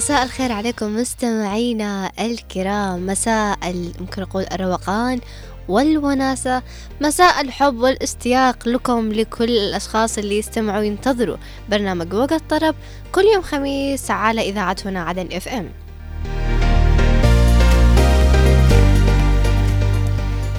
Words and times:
مساء 0.00 0.22
الخير 0.22 0.52
عليكم 0.52 0.96
مستمعينا 0.96 2.12
الكرام. 2.20 3.06
مساء 3.06 3.58
ممكن 4.00 4.22
أقول 4.22 4.46
الروقان 4.52 5.20
والوناسة. 5.68 6.62
مساء 7.00 7.40
الحب 7.40 7.76
والاستياق 7.76 8.68
لكم 8.68 9.12
لكل 9.12 9.50
الأشخاص 9.50 10.18
اللي 10.18 10.38
يستمعوا 10.38 10.78
وينتظروا 10.78 11.36
برنامج 11.68 12.14
وقت 12.14 12.42
طرب 12.50 12.74
كل 13.12 13.24
يوم 13.34 13.42
خميس 13.42 14.10
على 14.10 14.48
إذاعتنا 14.48 15.02
عدن 15.02 15.28
إف 15.32 15.48
إم. 15.48 15.70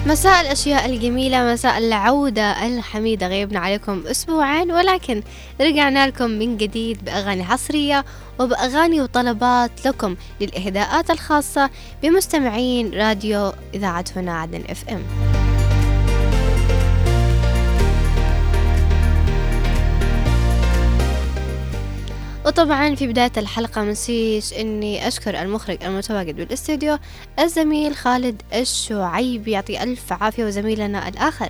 مساء 0.06 0.40
الأشياء 0.40 0.86
الجميلة 0.86 1.52
مساء 1.52 1.78
العودة 1.78 2.66
الحميدة. 2.66 3.28
غيبنا 3.28 3.58
عليكم 3.58 4.02
أسبوعين 4.06 4.72
ولكن 4.72 5.22
رجعنا 5.60 6.06
لكم 6.06 6.30
من 6.30 6.56
جديد 6.56 7.04
بأغاني 7.04 7.44
حصرية 7.44 8.04
وبأغاني 8.38 9.00
وطلبات 9.00 9.86
لكم 9.86 10.16
للإهداءات 10.40 11.10
الخاصة 11.10 11.70
بمستمعين 12.02 12.94
راديو 12.94 13.52
إذاعة 13.74 14.04
هنا 14.16 14.40
عدن 14.40 14.64
إف 14.70 14.88
إم. 14.88 15.02
وطبعا 22.46 22.94
في 22.94 23.06
بداية 23.06 23.32
الحلقة 23.36 23.82
منسيش 23.82 24.52
إني 24.52 25.08
أشكر 25.08 25.42
المخرج 25.42 25.84
المتواجد 25.84 26.36
بالاستوديو 26.36 26.98
الزميل 27.38 27.96
خالد 27.96 28.42
الشعيب. 28.54 29.48
يعطي 29.48 29.82
ألف 29.82 30.12
عافية 30.12 30.44
وزميلنا 30.44 31.08
الآخر 31.08 31.48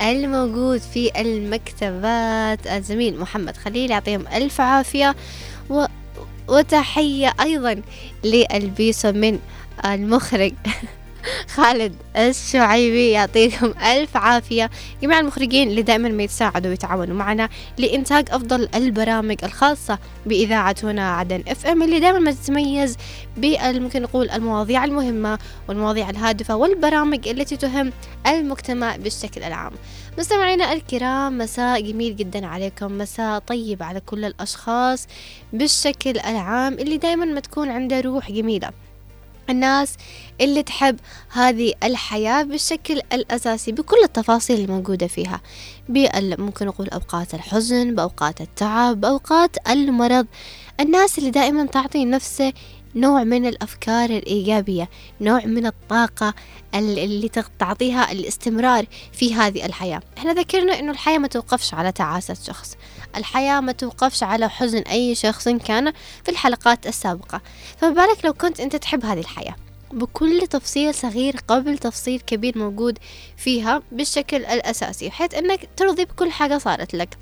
الموجود 0.00 0.80
في 0.80 1.20
المكتبات. 1.20 2.66
الزميل 2.66 3.20
محمد 3.20 3.56
خليل 3.56 3.90
يعطيهم 3.90 4.24
ألف 4.28 4.60
عافية. 4.60 5.16
و 5.70 5.84
وتحية 6.48 7.32
أيضا 7.40 7.82
للبيسو 8.24 9.12
من 9.12 9.38
المخرج 9.84 10.52
خالد 11.54 11.94
الشعيبي. 12.16 13.10
يعطيكم 13.10 13.74
ألف 13.92 14.16
عافية. 14.16 14.70
جميع 15.02 15.20
المخرجين 15.20 15.68
اللي 15.68 15.82
دائما 15.82 16.08
ما 16.08 16.22
يتساعدوا 16.22 16.70
ويتعاونوا 16.70 17.16
معنا 17.16 17.48
لإنتاج 17.78 18.28
أفضل 18.30 18.68
البرامج 18.74 19.36
الخاصة 19.44 19.98
بإذاعتنا 20.26 21.12
عدن 21.12 21.42
اف 21.48 21.66
ام 21.66 21.82
اللي 21.82 22.00
دائما 22.00 22.18
ما 22.18 22.32
تتميز 22.32 22.96
ممكن 23.62 24.02
نقول 24.02 24.30
المواضيع 24.30 24.84
المهمة 24.84 25.38
والمواضيع 25.68 26.10
الهادفة 26.10 26.56
والبرامج 26.56 27.28
التي 27.28 27.56
تهم 27.56 27.92
المجتمع 28.26 28.96
بالشكل 28.96 29.42
العام. 29.42 29.72
مستمعينا 30.18 30.72
الكرام 30.72 31.38
مساء 31.38 31.80
جميل 31.80 32.16
جدا 32.16 32.46
عليكم 32.46 32.98
مساء 32.98 33.38
طيب 33.38 33.82
على 33.82 34.00
كل 34.00 34.24
الأشخاص 34.24 35.06
بالشكل 35.52 36.10
العام 36.18 36.72
اللي 36.72 36.96
دايما 36.96 37.24
ما 37.24 37.40
تكون 37.40 37.68
عنده 37.68 38.00
روح 38.00 38.30
جميلة. 38.30 38.70
الناس 39.50 39.96
اللي 40.40 40.62
تحب 40.62 40.96
هذه 41.32 41.72
الحياة 41.82 42.42
بالشكل 42.42 43.00
الأساسي 43.12 43.72
بكل 43.72 43.96
التفاصيل 44.04 44.60
الموجودة 44.60 45.06
فيها. 45.06 45.40
ممكن 46.38 46.66
نقول 46.66 46.88
أوقات 46.88 47.34
الحزن 47.34 47.94
بأوقات 47.94 48.40
التعب 48.40 49.00
بأوقات 49.00 49.68
المرض. 49.68 50.26
الناس 50.80 51.18
اللي 51.18 51.30
دائما 51.30 51.66
تعطي 51.66 52.04
نفسه 52.04 52.52
نوع 52.96 53.24
من 53.24 53.46
الأفكار 53.46 54.10
الإيجابية 54.10 54.88
نوع 55.20 55.44
من 55.44 55.66
الطاقة 55.66 56.34
اللي 56.74 57.30
تعطيها 57.58 58.12
الاستمرار 58.12 58.86
في 59.12 59.34
هذه 59.34 59.66
الحياة. 59.66 60.00
إحنا 60.18 60.32
ذكرنا 60.32 60.78
إنه 60.78 60.92
الحياة 60.92 61.18
ما 61.18 61.28
توقفش 61.28 61.74
على 61.74 61.92
تعاسة 61.92 62.34
شخص. 62.34 62.76
الحياة 63.16 63.60
ما 63.60 63.72
توقفش 63.72 64.22
على 64.22 64.50
حزن 64.50 64.78
أي 64.78 65.14
شخص 65.14 65.48
كان 65.48 65.92
في 66.24 66.30
الحلقات 66.30 66.86
السابقة. 66.86 67.40
فما 67.76 67.90
بالك 67.90 68.24
لو 68.24 68.32
كنت 68.32 68.60
أنت 68.60 68.76
تحب 68.76 69.04
هذه 69.04 69.20
الحياة؟ 69.20 69.54
بكل 69.92 70.46
تفصيل 70.46 70.94
صغير 70.94 71.36
قبل 71.48 71.78
تفصيل 71.78 72.20
كبير 72.20 72.58
موجود 72.58 72.98
فيها 73.36 73.82
بالشكل 73.92 74.36
الأساسي 74.36 75.08
بحيث 75.08 75.34
أنك 75.34 75.68
ترضي 75.76 76.04
بكل 76.04 76.30
حاجة 76.30 76.58
صارت 76.58 76.94
لك. 76.94 77.18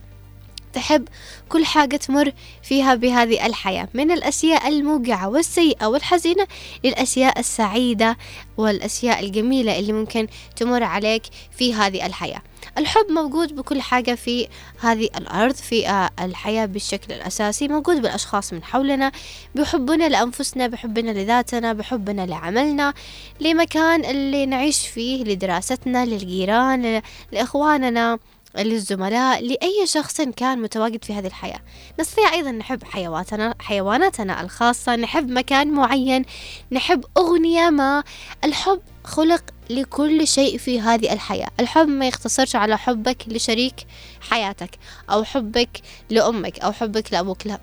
تحب 0.75 1.09
كل 1.49 1.65
حاجة 1.65 1.97
تمر 1.97 2.33
فيها 2.63 2.95
بهذه 2.95 3.47
الحياة. 3.47 3.89
من 3.95 4.11
الأشياء 4.11 4.69
الموجعة 4.69 5.29
والسيئة 5.29 5.87
والحزينة 5.87 6.47
للأشياء 6.85 7.39
السعيدة 7.39 8.17
والأشياء 8.57 9.25
الجميلة 9.25 9.79
اللي 9.79 9.93
ممكن 9.93 10.27
تمر 10.57 10.83
عليك 10.83 11.23
في 11.59 11.75
هذه 11.75 12.07
الحياة. 12.07 12.43
الحب 12.79 13.07
موجود 13.11 13.57
بكل 13.57 13.81
حاجة 13.81 14.15
في 14.15 14.49
هذه 14.81 15.09
الأرض 15.17 15.55
في 15.55 15.89
آه، 15.89 16.11
الحياة 16.21 16.67
بالشكل 16.67 17.13
الأساسي 17.13 17.69
موجود 17.69 18.03
بالأشخاص 18.03 18.53
من 18.53 18.65
حولنا 18.65 19.13
بحبنا 19.55 20.09
لأنفسنا 20.09 20.67
بحبنا 20.67 21.11
لذاتنا 21.11 21.73
بحبنا 21.73 22.27
لعملنا 22.27 22.95
لمكان 23.41 24.05
اللي 24.05 24.47
نعيش 24.47 24.87
فيه 24.89 25.25
لدراستنا 25.25 26.05
للجيران 26.07 27.03
لإخواننا. 27.33 28.19
للزملاء 28.57 29.43
لأي 29.45 29.87
شخص 29.87 30.21
كان 30.21 30.63
متواجد 30.63 31.05
في 31.05 31.13
هذه 31.13 31.27
الحياة. 31.27 31.61
نستطيع 32.01 32.33
أيضا 32.33 32.51
نحب 32.51 32.85
حيواتنا 32.85 33.55
حيواناتنا 33.59 34.41
الخاصة 34.41 34.97
نحب 34.97 35.31
مكان 35.31 35.71
معين 35.71 36.25
نحب 36.73 37.05
أغنية 37.17 37.71
ما. 37.71 38.05
الحب 38.45 38.81
خلق 39.05 39.45
لكل 39.71 40.29
شيء 40.29 40.59
في 40.59 40.81
هذه 40.81 41.13
الحياة. 41.13 41.49
الحب 41.61 41.89
ما 41.89 42.09
يختصرش 42.09 42.57
على 42.57 42.79
حبك 42.79 43.25
لشريك 43.29 43.75
حياتك 44.21 44.71
أو 45.11 45.25
حبك 45.25 45.81
لأمك 46.11 46.61
أو 46.61 46.73
حبك 46.73 47.13
لأبوك. 47.13 47.47
لا 47.47 47.59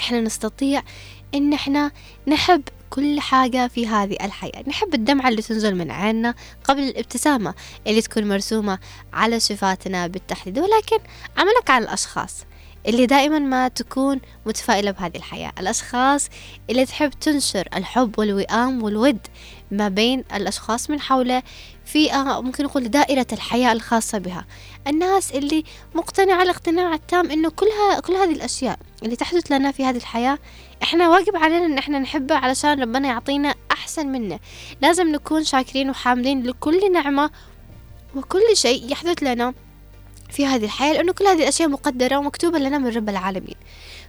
إحنا 0.00 0.20
نستطيع 0.20 0.82
إن 1.34 1.52
إحنا 1.52 1.90
نحب 2.26 2.62
كل 2.90 3.20
حاجة 3.20 3.68
في 3.68 3.86
هذه 3.86 4.16
الحياة. 4.22 4.64
نحب 4.68 4.94
الدمعة 4.94 5.28
اللي 5.28 5.42
تنزل 5.42 5.74
من 5.74 5.90
عيننا 5.90 6.34
قبل 6.64 6.82
الابتسامة 6.82 7.54
اللي 7.86 8.02
تكون 8.02 8.28
مرسومة 8.28 8.78
على 9.12 9.40
شفاتنا 9.40 10.06
بالتحديد. 10.06 10.58
ولكن 10.58 10.98
عملك 11.36 11.70
على 11.70 11.84
الأشخاص 11.84 12.44
اللي 12.86 13.06
دائما 13.06 13.38
ما 13.38 13.68
تكون 13.68 14.20
متفائلة 14.46 14.90
بهذه 14.90 15.16
الحياة. 15.16 15.52
الأشخاص 15.58 16.28
اللي 16.70 16.86
تحب 16.86 17.10
تنشر 17.10 17.68
الحب 17.76 18.18
والوئام 18.18 18.82
والود 18.82 19.18
ما 19.70 19.88
بين 19.88 20.24
الأشخاص 20.34 20.90
من 20.90 21.00
حوله 21.00 21.42
في 21.84 22.10
ممكن 22.14 22.64
نقول 22.64 22.88
دائرة 22.88 23.26
الحياة 23.32 23.72
الخاصة 23.72 24.18
بها. 24.18 24.44
الناس 24.86 25.32
اللي 25.32 25.64
مقتنعة 25.94 26.42
الاقتناع 26.42 26.94
التام 26.94 27.30
إنه 27.30 27.50
كلها 27.50 28.00
كل 28.00 28.12
هذه 28.12 28.32
الأشياء 28.32 28.78
اللي 29.02 29.16
تحدث 29.16 29.52
لنا 29.52 29.72
في 29.72 29.84
هذه 29.84 29.96
الحياة 29.96 30.38
إحنا 30.82 31.08
واجب 31.08 31.36
علينا 31.36 31.66
إن 31.66 31.78
إحنا 31.78 31.98
نحبها 31.98 32.36
علشان 32.36 32.80
ربنا 32.80 33.08
يعطينا 33.08 33.54
أحسن 33.72 34.06
منه. 34.06 34.38
لازم 34.82 35.12
نكون 35.12 35.44
شاكرين 35.44 35.90
وحامدين 35.90 36.42
لكل 36.42 36.92
نعمة 36.92 37.30
وكل 38.14 38.42
شيء 38.54 38.92
يحدث 38.92 39.22
لنا 39.22 39.54
في 40.30 40.46
هذه 40.46 40.64
الحياة 40.64 40.92
لأنه 40.92 41.12
كل 41.12 41.24
هذه 41.26 41.42
الأشياء 41.42 41.68
مقدرة 41.68 42.16
ومكتوبة 42.16 42.58
لنا 42.58 42.78
من 42.78 42.88
رب 42.88 43.08
العالمين. 43.08 43.54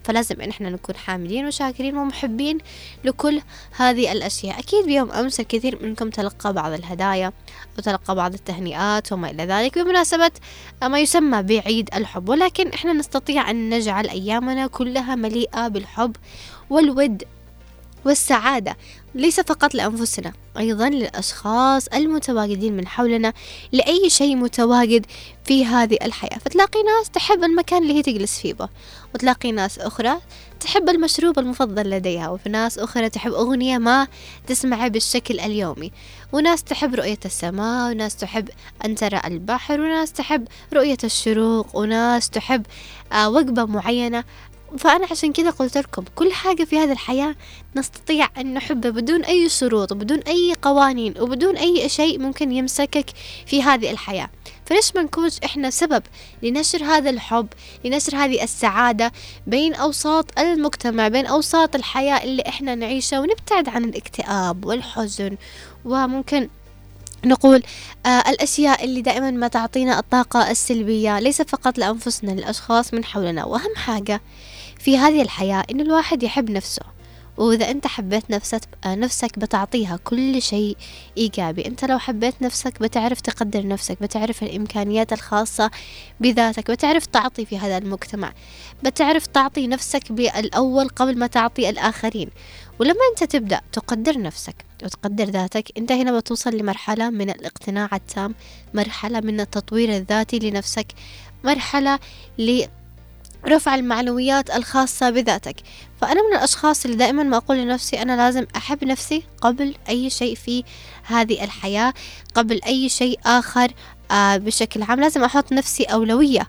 فلازم 0.03 0.41
إن 0.41 0.49
إحنا 0.49 0.69
نكون 0.69 0.95
حامدين 0.95 1.47
وشاكرين 1.47 1.97
ومحبين 1.97 2.57
لكل 3.03 3.41
هذه 3.77 4.11
الأشياء. 4.11 4.59
أكيد 4.59 4.85
بيوم 4.85 5.11
أمس 5.11 5.39
الكثير 5.39 5.83
منكم 5.83 6.09
تلقى 6.09 6.53
بعض 6.53 6.71
الهدايا 6.71 7.33
وتلقى 7.77 8.15
بعض 8.15 8.33
التهنئات 8.33 9.11
وما 9.11 9.29
إلى 9.29 9.43
ذلك 9.45 9.79
بمناسبة 9.79 10.31
ما 10.83 10.99
يسمى 10.99 11.43
بعيد 11.43 11.89
الحب. 11.93 12.29
ولكن 12.29 12.69
إحنا 12.69 12.93
نستطيع 12.93 13.51
أن 13.51 13.69
نجعل 13.69 14.09
أيامنا 14.09 14.67
كلها 14.67 15.15
مليئة 15.15 15.67
بالحب 15.67 16.15
والود 16.69 17.23
والسعادة 18.05 18.77
ليس 19.15 19.39
فقط 19.39 19.75
لأنفسنا 19.75 20.33
أيضا 20.57 20.89
للأشخاص 20.89 21.87
المتواجدين 21.87 22.77
من 22.77 22.87
حولنا 22.87 23.33
لأي 23.71 24.09
شيء 24.09 24.35
متواجد 24.35 25.05
في 25.45 25.65
هذه 25.65 25.97
الحياة. 26.01 26.37
فتلاقي 26.37 26.83
ناس 26.83 27.09
تحب 27.09 27.43
المكان 27.43 27.81
اللي 27.83 27.93
هي 27.93 28.01
تجلس 28.01 28.39
فيه 28.39 28.55
وتلاقي 29.15 29.51
ناس 29.51 29.79
أخرى 29.79 30.17
تحب 30.59 30.89
المشروب 30.89 31.39
المفضل 31.39 31.89
لديها 31.89 32.29
وفي 32.29 32.49
ناس 32.49 32.79
أخرى 32.79 33.09
تحب 33.09 33.33
أغنية 33.33 33.77
ما 33.77 34.07
تسمعها 34.47 34.87
بالشكل 34.87 35.39
اليومي. 35.39 35.91
وناس 36.31 36.63
تحب 36.63 36.95
رؤية 36.95 37.19
السماء 37.25 37.91
وناس 37.91 38.15
تحب 38.15 38.49
أن 38.85 38.95
ترى 38.95 39.21
البحر 39.25 39.81
وناس 39.81 40.11
تحب 40.11 40.47
رؤية 40.73 40.97
الشروق 41.03 41.75
وناس 41.75 42.29
تحب 42.29 42.65
آه، 43.13 43.29
وجبة 43.29 43.65
معينة. 43.65 44.23
فأنا 44.77 45.07
عشان 45.11 45.33
كذا 45.33 45.49
قلت 45.49 45.77
لكم 45.77 46.03
كل 46.15 46.33
حاجة 46.33 46.63
في 46.63 46.77
هذه 46.77 46.91
الحياة 46.91 47.35
نستطيع 47.75 48.29
أن 48.37 48.53
نحبها 48.53 48.91
بدون 48.91 49.23
أي 49.25 49.49
شروط 49.49 49.91
وبدون 49.91 50.19
أي 50.19 50.53
قوانين 50.61 51.13
وبدون 51.19 51.57
أي 51.57 51.89
شيء 51.89 52.19
ممكن 52.19 52.51
يمسكك 52.51 53.05
في 53.45 53.63
هذه 53.63 53.91
الحياة. 53.91 54.29
فليش 54.65 54.95
ما 54.95 55.01
نكونش 55.03 55.39
إحنا 55.45 55.69
سبب 55.69 56.03
لنشر 56.43 56.83
هذا 56.83 57.09
الحب 57.09 57.47
لنشر 57.85 58.15
هذه 58.15 58.43
السعادة 58.43 59.11
بين 59.47 59.73
أوساط 59.73 60.39
المجتمع 60.39 61.07
بين 61.07 61.25
أوساط 61.25 61.75
الحياة 61.75 62.23
اللي 62.23 62.43
إحنا 62.47 62.75
نعيشها 62.75 63.19
ونبتعد 63.19 63.69
عن 63.69 63.83
الاكتئاب 63.83 64.65
والحزن 64.65 65.37
وممكن 65.85 66.49
نقول 67.25 67.63
آه 68.05 68.09
الأشياء 68.29 68.83
اللي 68.85 69.01
دائما 69.01 69.31
ما 69.31 69.47
تعطينا 69.47 69.99
الطاقة 69.99 70.51
السلبية 70.51 71.19
ليس 71.19 71.41
فقط 71.41 71.77
لأنفسنا 71.77 72.31
للأشخاص 72.31 72.93
من 72.93 73.05
حولنا. 73.05 73.45
وأهم 73.45 73.75
حاجة 73.75 74.21
في 74.79 74.97
هذه 74.97 75.21
الحياة 75.21 75.63
إن 75.71 75.81
الواحد 75.81 76.23
يحب 76.23 76.49
نفسه. 76.49 76.81
وإذا 77.37 77.71
أنت 77.71 77.87
حبيت 77.87 78.31
نفسك 78.31 78.61
نفسك 78.85 79.39
بتعطيها 79.39 79.99
كل 80.03 80.41
شيء 80.41 80.77
إيجابي. 81.17 81.65
أنت 81.65 81.85
لو 81.85 81.99
حبيت 81.99 82.41
نفسك 82.41 82.81
بتعرف 82.81 83.21
تقدر 83.21 83.67
نفسك 83.67 84.01
بتعرف 84.01 84.43
الإمكانيات 84.43 85.13
الخاصة 85.13 85.71
بذاتك 86.19 86.71
بتعرف 86.71 87.05
تعطي 87.05 87.45
في 87.45 87.57
هذا 87.57 87.77
المجتمع. 87.77 88.33
بتعرف 88.83 89.25
تعطي 89.25 89.67
نفسك 89.67 90.11
بالأول 90.11 90.89
قبل 90.89 91.19
ما 91.19 91.27
تعطي 91.27 91.69
الآخرين. 91.69 92.29
ولما 92.79 93.01
أنت 93.11 93.31
تبدأ 93.31 93.61
تقدر 93.71 94.21
نفسك 94.21 94.55
وتقدر 94.83 95.23
ذاتك 95.25 95.71
أنت 95.77 95.91
هنا 95.91 96.19
بتوصل 96.19 96.57
لمرحلة 96.57 97.09
من 97.09 97.29
الاقتناع 97.29 97.89
التام 97.93 98.35
مرحلة 98.73 99.19
من 99.19 99.39
التطوير 99.39 99.95
الذاتي 99.95 100.39
لنفسك 100.39 100.87
مرحلة 101.43 101.99
لرفع 103.45 103.75
المعنويات 103.75 104.55
الخاصة 104.55 105.09
بذاتك. 105.09 105.55
فأنا 106.01 106.27
من 106.29 106.37
الأشخاص 106.37 106.85
اللي 106.85 106.97
دائما 106.97 107.23
ما 107.23 107.37
أقول 107.37 107.57
لنفسي 107.57 108.01
أنا 108.01 108.15
لازم 108.17 108.45
أحب 108.55 108.83
نفسي 108.83 109.23
قبل 109.41 109.75
أي 109.89 110.09
شيء 110.09 110.35
في 110.35 110.63
هذه 111.03 111.43
الحياة 111.43 111.93
قبل 112.35 112.61
أي 112.65 112.89
شيء 112.89 113.19
آخر 113.25 113.71
آه 114.11 114.37
بشكل 114.37 114.83
عام. 114.83 114.99
لازم 114.99 115.23
أحط 115.23 115.51
نفسي 115.51 115.83
أولوية 115.83 116.47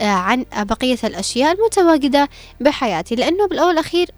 آه 0.00 0.04
عن 0.04 0.44
بقية 0.56 0.98
الأشياء 1.04 1.52
المتواجدة 1.52 2.28
بحياتي. 2.60 3.14
لأنه 3.14 3.46
بالأول 3.48 3.68
والأخير 3.68 4.10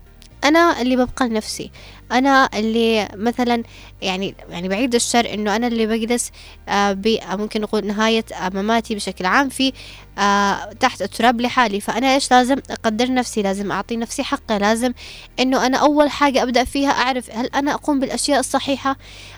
أنا 0.44 0.80
اللي 0.82 0.96
ببقى 0.96 1.28
لنفسي. 1.28 1.70
أنا 2.12 2.48
اللي 2.54 3.08
مثلا 3.14 3.62
يعني 4.04 4.34
يعني 4.48 4.68
بعيد 4.68 4.94
الشر 4.94 5.34
إنه 5.34 5.56
أنا 5.56 5.66
اللي 5.66 5.86
بجلس 5.86 6.30
آه 6.68 6.98
ممكن 7.30 7.60
نقول 7.60 7.86
نهاية 7.86 8.24
مماتي 8.54 8.94
بشكل 8.94 9.26
عام 9.26 9.48
في 9.48 9.72
آه 10.18 10.72
تحت 10.72 11.02
التراب 11.02 11.40
لحالي. 11.40 11.80
فأنا 11.80 12.14
إيش 12.14 12.30
لازم؟ 12.30 12.56
أقدر 12.70 13.12
نفسي 13.14 13.42
لازم 13.42 13.72
أعطي 13.72 13.96
نفسي 13.96 14.22
حقي 14.22 14.58
لازم 14.58 14.92
إنه 15.40 15.66
أنا 15.66 15.78
أول 15.78 16.10
حاجة 16.10 16.42
أبدأ 16.42 16.64
فيها 16.64 16.90
أعرف 16.90 17.30
هل 17.30 17.46
أنا 17.46 17.74
أقوم 17.74 18.00
بالأشياء 18.00 18.40
الصحيحة؟ 18.40 18.96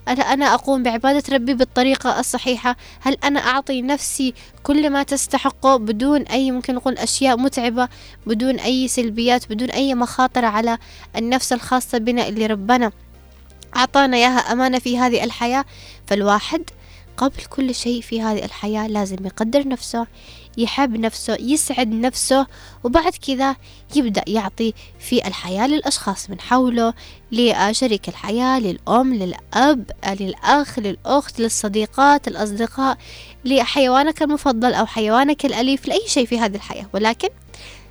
هل 0.08 0.20
أنا 0.20 0.54
أقوم 0.54 0.82
بعبادة 0.82 1.22
ربي 1.34 1.54
بالطريقة 1.54 2.20
الصحيحة؟ 2.20 2.76
هل 3.00 3.16
أنا 3.24 3.40
أعطي 3.40 3.82
نفسي 3.82 4.34
كل 4.62 4.90
ما 4.90 5.02
تستحقه 5.02 5.76
بدون 5.76 6.22
أي 6.22 6.50
ممكن 6.50 6.74
نقول 6.74 6.98
أشياء 6.98 7.36
متعبة 7.36 7.88
بدون 8.26 8.60
أي 8.60 8.88
سلبيات 8.88 9.52
بدون 9.52 9.70
أي 9.70 9.94
مخاطر 9.94 10.44
على 10.44 10.78
النفس 11.16 11.52
الخاصة 11.52 11.98
بنا 11.98 12.28
اللي 12.28 12.46
ربنا 12.46 12.92
أعطانا 13.76 14.16
إياها 14.16 14.38
أمانة 14.38 14.78
في 14.78 14.98
هذه 14.98 15.24
الحياة. 15.24 15.64
فالواحد 16.06 16.70
قبل 17.16 17.44
كل 17.50 17.74
شيء 17.74 18.00
في 18.00 18.22
هذه 18.22 18.44
الحياة 18.44 18.86
لازم 18.86 19.26
يقدر 19.26 19.68
نفسه 19.68 20.06
يحب 20.58 20.96
نفسه 20.96 21.36
يسعد 21.40 21.88
نفسه 21.88 22.46
وبعد 22.84 23.12
كذا 23.12 23.56
يبدأ 23.96 24.22
يعطي 24.26 24.74
في 24.98 25.26
الحياة 25.26 25.66
للأشخاص 25.66 26.30
من 26.30 26.40
حوله 26.40 26.94
لشريك 27.32 28.08
الحياة 28.08 28.58
للأم 28.58 29.14
للأب 29.14 29.90
للأخ 30.20 30.78
للأخت 30.78 31.40
للصديقات 31.40 32.28
الأصدقاء 32.28 32.98
لحيوانك 33.44 34.22
المفضل 34.22 34.74
أو 34.74 34.86
حيوانك 34.86 35.46
الأليف 35.46 35.88
لأي 35.88 36.02
شيء 36.06 36.26
في 36.26 36.38
هذه 36.38 36.56
الحياة. 36.56 36.86
ولكن 36.92 37.28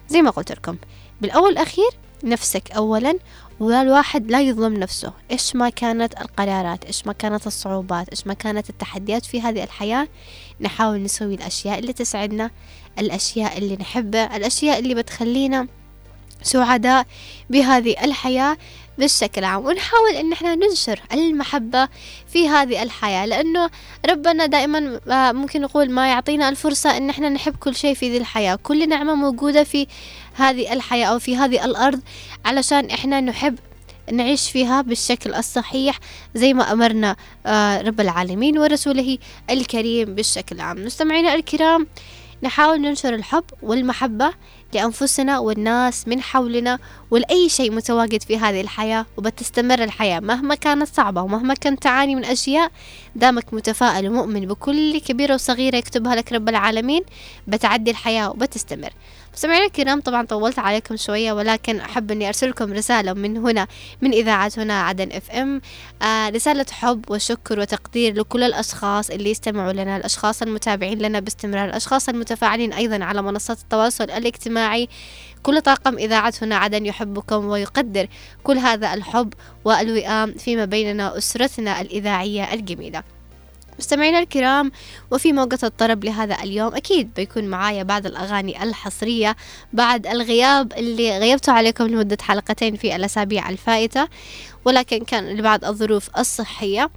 زي 0.10 0.22
ما 0.22 0.30
قلت 0.30 0.52
لكم 0.52 0.78
بالأول 1.22 1.52
الأخير 1.52 1.90
نفسك 2.24 2.72
أولا 2.72 3.20
والواحد 3.60 4.32
لا 4.32 4.42
يظلم 4.42 4.74
نفسه. 4.74 5.14
إيش 5.32 5.56
ما 5.56 5.70
كانت 5.70 6.22
القرارات 6.22 6.86
إيش 6.86 7.08
ما 7.08 7.14
كانت 7.14 7.48
الصعوبات 7.48 8.10
إيش 8.10 8.28
ما 8.28 8.34
كانت 8.34 8.70
التحديات 8.70 9.26
في 9.26 9.42
هذه 9.42 9.64
الحياة 9.64 10.08
نحاول 10.62 11.04
نسوي 11.04 11.36
الأشياء 11.36 11.80
اللي 11.80 11.94
تسعدنا 11.94 12.52
الأشياء 13.00 13.58
اللي 13.58 13.76
نحبها 13.76 14.38
الأشياء 14.38 14.80
اللي 14.80 14.96
بتخلينا 14.96 15.68
سعداء 16.42 17.06
بهذه 17.50 17.96
الحياة. 18.04 18.58
بالشكل 18.98 19.44
عام 19.44 19.66
ونحاول 19.66 20.12
إن 20.16 20.34
إحنا 20.34 20.56
ننشر 20.56 21.00
المحبة 21.14 21.88
في 22.28 22.50
هذه 22.50 22.84
الحياة 22.84 23.26
لأنه 23.26 23.70
ربنا 24.10 24.46
دائما 24.46 25.00
آه، 25.10 25.32
ممكن 25.32 25.62
نقول 25.62 25.92
ما 25.92 26.08
يعطينا 26.10 26.50
الفرصة 26.50 26.98
إن 26.98 27.10
إحنا 27.10 27.30
نحب 27.30 27.56
كل 27.56 27.76
شيء 27.76 27.94
في 27.94 28.10
ذي 28.10 28.18
الحياة. 28.18 28.56
كل 28.64 28.90
نعمة 28.90 29.16
موجودة 29.16 29.64
في 29.64 29.88
هذه 30.34 30.74
الحياة 30.74 31.06
أو 31.08 31.20
في 31.20 31.38
هذه 31.38 31.66
الأرض 31.66 32.02
علشان 32.46 32.86
إحنا 32.90 33.22
نحب 33.22 33.60
نعيش 34.12 34.52
فيها 34.52 34.82
بالشكل 34.82 35.34
الصحيح 35.34 36.00
زي 36.36 36.54
ما 36.54 36.72
أمرنا 36.72 37.16
آه، 37.46 37.82
رب 37.82 38.02
العالمين 38.02 38.58
ورسوله 38.60 39.18
الكريم 39.50 40.16
بالشكل 40.16 40.60
عام. 40.60 40.86
مستمعينا 40.86 41.34
الكرام 41.34 41.88
نحاول 42.44 42.82
ننشر 42.82 43.14
الحب 43.14 43.44
والمحبة 43.62 44.34
لأنفسنا 44.74 45.40
والناس 45.40 46.08
من 46.08 46.22
حولنا 46.22 46.80
ولأي 47.12 47.50
شيء 47.50 47.72
متواجد 47.72 48.24
في 48.24 48.38
هذه 48.38 48.62
الحياة 48.62 49.06
وبتستمر 49.18 49.84
الحياة 49.84 50.20
مهما 50.20 50.56
كانت 50.56 50.96
صعبة 50.96 51.22
ومهما 51.22 51.54
كنت 51.54 51.84
تعاني 51.84 52.16
من 52.16 52.26
أشياء. 52.26 52.72
دامك 53.16 53.54
متفائل 53.54 54.10
ومؤمن 54.10 54.46
بكل 54.46 55.00
كبيرة 55.00 55.34
وصغيرة 55.34 55.76
يكتبها 55.76 56.16
لك 56.16 56.34
رب 56.34 56.50
العالمين 56.50 57.02
بتعدي 57.48 57.92
الحياة 57.92 58.30
وبتستمر. 58.30 58.94
مستمعينا 59.36 59.66
الكرام 59.66 60.02
طبعا 60.02 60.26
طولت 60.26 60.60
عليكم 60.60 60.96
شوية 60.98 61.34
ولكن 61.34 61.80
أحب 61.80 62.12
أني 62.12 62.28
أرسل 62.28 62.50
لكم 62.50 62.74
رسالة 62.74 63.14
من 63.14 63.38
هنا 63.38 63.68
من 64.02 64.14
إذاعة 64.14 64.52
هنا 64.58 64.82
عدن 64.82 65.12
إف 65.12 65.32
إم. 65.32 65.62
آه 66.02 66.30
رسالة 66.30 66.66
حب 66.72 67.12
وشكر 67.12 67.60
وتقدير 67.60 68.14
لكل 68.14 68.44
الأشخاص 68.44 69.10
اللي 69.10 69.32
يستمعوا 69.32 69.74
لنا 69.74 69.98
الأشخاص 69.98 70.42
المتابعين 70.42 71.00
لنا 71.00 71.20
باستمرار 71.20 71.66
الأشخاص 71.66 72.10
المتفاعلين 72.10 72.74
أيضا 72.74 73.04
على 73.04 73.22
منصات 73.22 73.60
التواصل 73.60 74.04
الاجتماعي. 74.04 74.90
كل 75.44 75.62
طاقم 75.62 75.98
إذاعة 75.98 76.34
هنا 76.42 76.56
عدن 76.56 76.86
يحبكم 76.86 77.46
ويقدر 77.46 78.08
كل 78.44 78.58
هذا 78.58 78.94
الحب 78.94 79.34
والوئام 79.66 80.34
فيما 80.34 80.66
بيننا 80.66 81.18
أسرتنا 81.18 81.82
الإذاعية 81.82 82.54
الجميلة. 82.54 83.15
مستمعينا 83.80 84.20
الكرام 84.20 84.72
وفي 85.12 85.34
موقع 85.34 85.58
الطرب 85.64 86.04
لهذا 86.04 86.44
اليوم 86.44 86.76
أكيد 86.76 87.14
بيكون 87.14 87.44
معايا 87.44 87.84
بعض 87.84 88.06
الأغاني 88.06 88.64
الحصرية 88.64 89.36
بعد 89.74 90.08
الغياب 90.08 90.74
اللي 90.74 91.18
غيبته 91.18 91.52
عليكم 91.54 91.88
لمدة 91.88 92.18
حلقتين 92.22 92.76
في 92.76 92.96
الأسابيع 92.96 93.50
الفائتة 93.50 94.08
ولكن 94.66 95.04
كان 95.04 95.38
لبعض 95.38 95.66
الظروف 95.66 96.10
الصحية. 96.18 96.90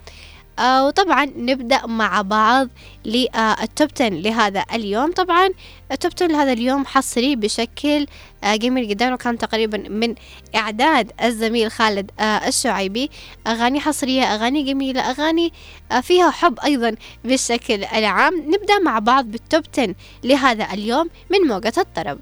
آه 0.59 0.87
وطبعا 0.87 1.25
نبدأ 1.37 1.87
مع 1.87 2.23
بعض 2.23 2.69
لل 3.05 3.38
top 3.38 3.88
10 3.97 4.09
لهذا 4.09 4.65
اليوم. 4.75 5.12
طبعا 5.12 5.49
ال 5.93 5.98
top 5.98 6.12
10 6.17 6.27
لهذا 6.27 6.53
اليوم 6.53 6.87
حصري 6.87 7.37
بشكل 7.37 8.07
آه 8.45 8.57
جميل 8.57 8.88
جدا 8.88 9.15
وكان 9.15 9.38
تقريبا 9.38 9.79
من 9.88 10.15
إعداد 10.57 11.12
الزميل 11.25 11.71
خالد 11.71 12.11
آه 12.21 12.49
الشعيبي. 12.49 13.11
أغاني 13.47 13.81
حصرية 13.81 14.23
أغاني 14.23 14.62
جميلة 14.62 15.00
أغاني 15.11 15.53
آه 15.93 16.00
فيها 16.00 16.31
حب 16.31 16.59
أيضا 16.65 16.97
بالشكل 17.25 17.85
العام. 17.85 18.35
نبدأ 18.47 18.79
مع 18.79 18.99
بعض 18.99 19.25
بال 19.25 19.40
top 19.40 19.62
10 19.79 19.95
لهذا 20.25 20.69
اليوم 20.73 21.09
من 21.31 21.38
موجة 21.49 21.73
الطرب. 21.79 22.19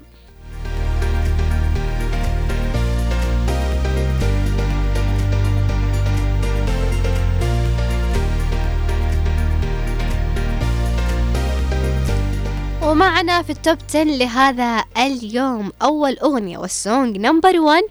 ومعنا 12.97 13.41
في 13.41 13.49
ال 13.49 13.56
top 13.56 13.77
10 13.89 14.03
لهذا 14.03 14.83
اليوم. 14.97 15.71
أول 15.81 16.17
أغنية 16.17 16.57
وال 16.57 16.77
song 16.77 17.17
number 17.17 17.59
1 17.59 17.83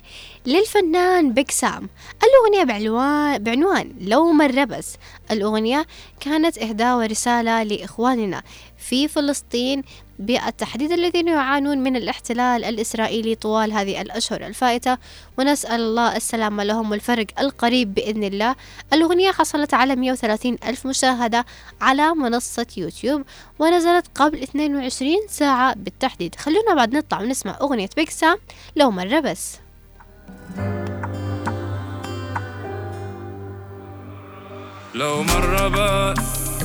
للفنان 0.47 1.33
بيك 1.33 1.51
سام 1.51 1.89
الأغنية 2.25 2.65
بعنوان, 2.65 3.43
بعنوان 3.43 3.93
لو 4.01 4.33
مر 4.33 4.65
بس 4.65 4.97
الأغنية 5.31 5.87
كانت 6.21 6.59
إهداء 6.59 6.97
ورسالة 6.97 7.63
لإخواننا 7.63 8.43
في 8.79 9.09
فلسطين 9.09 9.83
بالتحديد 10.19 10.93
الذين 10.93 11.29
يعانون 11.29 11.79
من 11.79 11.97
الاحتلال 11.97 12.65
الإسرائيلي 12.65 13.35
طوال 13.35 13.73
هذه 13.73 14.01
الأشهر 14.01 14.47
الفائتة. 14.47 14.99
ونسأل 15.39 15.81
الله 15.81 16.17
السلامة 16.17 16.65
لهم 16.65 16.91
والفرج 16.91 17.31
القريب 17.39 17.95
بإذن 17.95 18.25
الله. 18.25 18.55
الأغنية 18.93 19.31
حصلت 19.33 19.75
على 19.75 19.97
130 19.97 20.57
ألف 20.65 20.87
مشاهدة 20.87 21.45
على 21.81 22.15
منصة 22.15 22.67
يوتيوب 22.77 23.23
ونزلت 23.59 24.07
قبل 24.15 24.43
22 24.43 25.17
ساعة 25.29 25.75
بالتحديد. 25.75 26.35
خلونا 26.35 26.75
بعد 26.75 26.97
نطلع 26.97 27.21
ونسمع 27.21 27.59
أغنية 27.61 27.89
بيكسا 27.97 28.37
لو 28.77 28.91
مرة 28.91 29.21
بس. 29.21 29.57
لو 34.95 35.23
مرة 35.23 35.69
بس. 35.69 36.56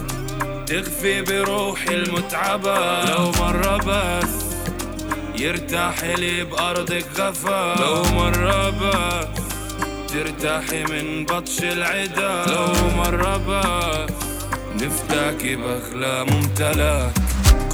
تخفي 0.71 1.21
بروحي 1.21 1.95
المتعبة. 1.95 3.03
لو 3.05 3.31
مرة 3.31 3.77
بس 3.77 4.45
يرتاح 5.35 6.03
لي 6.03 6.43
بأرضك 6.43 7.05
غفا. 7.17 7.75
لو 7.79 8.03
مرة 8.15 8.69
بس 8.69 9.43
ترتاحي 10.07 10.83
من 10.83 11.25
بطش 11.25 11.59
العدا. 11.63 12.45
لو 12.47 12.89
مرة 12.97 13.37
بس 13.37 14.13
نفتاكي 14.83 15.55
بأخلاق 15.55 16.23
ممتلك 16.23 17.13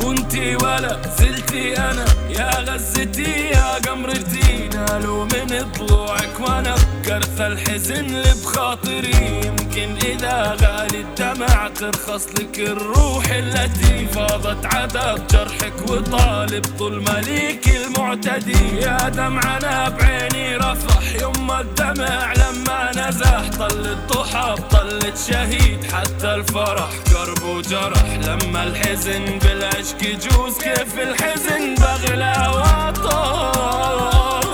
كنتي 0.02 0.56
ولا 0.56 1.02
زلتي 1.20 1.78
أنا. 1.78 2.06
يا 2.30 2.52
غزتي 2.60 3.32
يا 3.56 3.74
قمرتي. 3.88 4.70
نالوا 4.74 5.26
من 5.26 5.72
ضلوعك 5.78 6.40
وأنا 6.40 6.76
كرث 7.06 7.42
الحزن 7.42 8.06
اللي 8.06 8.34
بخاطري. 8.44 9.42
يمكن 9.46 9.90
إذا 10.06 10.58
غالي 10.62 11.00
الدمع 11.02 11.68
ترخص 11.68 12.28
لك 12.40 12.60
الروح 12.60 13.26
التي 13.30 14.08
فاضت 14.08 14.66
عذاب 14.66 15.28
جرحك 15.28 15.90
وطالب 15.90 16.66
ظلم 16.78 17.06
ليك 17.26 17.68
المعتدي. 17.68 18.80
يا 18.82 19.10
دمعنا 19.10 19.90
بعيني 19.90 20.37
رفح 20.72 21.16
يما 21.22 21.62
الدمع 21.62 22.34
لما 22.34 22.92
نزح 22.96 23.42
طل 23.60 23.86
الضحى 23.86 24.56
طلت 24.72 25.18
شهيد 25.32 25.92
حتى 25.92 26.36
الفرح 26.36 26.90
قرب 27.16 27.44
وجرح. 27.44 28.04
لما 28.28 28.64
الحزن 28.64 29.40
بالعشق 29.40 30.04
يجوز 30.04 30.58
كيف 30.58 31.00
الحزن؟ 31.00 31.76
بغلى 31.76 32.48
وطول 32.56 34.48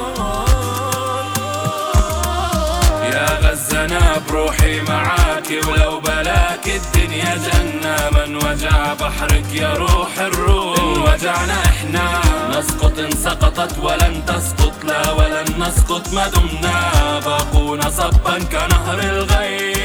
يا 3.13 3.39
غزة 3.41 3.85
أنا 3.85 4.21
بروحي 4.29 4.81
معاك 4.81 5.47
ولو 5.67 5.99
بلاك 6.65 6.81
الدنيا 6.81 7.35
جنة 7.35 8.09
من 8.09 8.35
وجع 8.35 8.93
بحرك 8.93 9.53
يا 9.53 9.73
روح 9.73 10.19
الروح. 10.19 10.79
إن 10.79 11.01
وجعنا 11.01 11.63
إحنا 11.65 12.21
نسقط 12.49 12.99
إن 12.99 13.11
سقطت 13.11 13.77
ولن 13.79 14.25
تسقط 14.27 14.83
لا 14.83 15.11
ولن 15.11 15.45
نسقط 15.59 16.13
ما 16.13 16.27
دمنا. 16.27 17.19
باقونا 17.25 17.89
صبا 17.89 18.39
كنهر 18.51 18.99
الغيث 18.99 19.77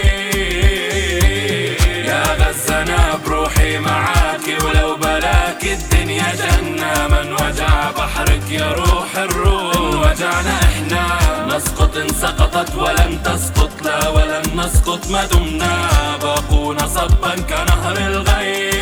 يا 2.06 2.22
غزة 2.40 2.82
أنا 2.82 3.18
بروحي 3.26 3.78
معاك 3.78 4.46
ولو 4.64 4.96
بلاك 4.96 5.64
الدنيا 5.64 6.34
جنة 6.34 7.06
من 7.08 7.32
وجع 7.32 7.90
بحرك 7.90 8.50
يا 8.50 8.72
روح 8.72 9.16
الروح. 9.16 9.76
إن 9.76 9.94
وجعنا 9.94 10.58
إحنا 10.62 11.27
نسقط 11.58 11.96
إن 11.96 12.08
سقطت 12.08 12.74
ولن 12.74 13.22
تسقط 13.22 13.82
لا 13.82 14.08
ولن 14.08 14.42
نسقط 14.60 15.10
ما 15.10 15.24
دمنا. 15.26 15.90
باقونا 16.22 16.86
صبا 16.86 17.34
كنهر 17.34 17.96
الغيث 17.96 18.78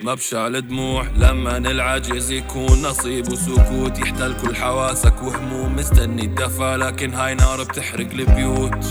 مبشع 0.00 0.46
الدموع 0.46 1.06
لما 1.16 1.56
العجز 1.56 2.30
يكون 2.30 2.82
نصيب 2.82 3.32
وسكوت. 3.32 3.98
يحتل 3.98 4.34
كل 4.42 4.56
حواسك 4.56 5.22
وهموم 5.22 5.76
مستني 5.76 6.22
الدفا 6.22 6.76
لكن 6.76 7.14
هاي 7.14 7.34
نار 7.34 7.62
بتحرق 7.62 8.10
البيوت. 8.12 8.84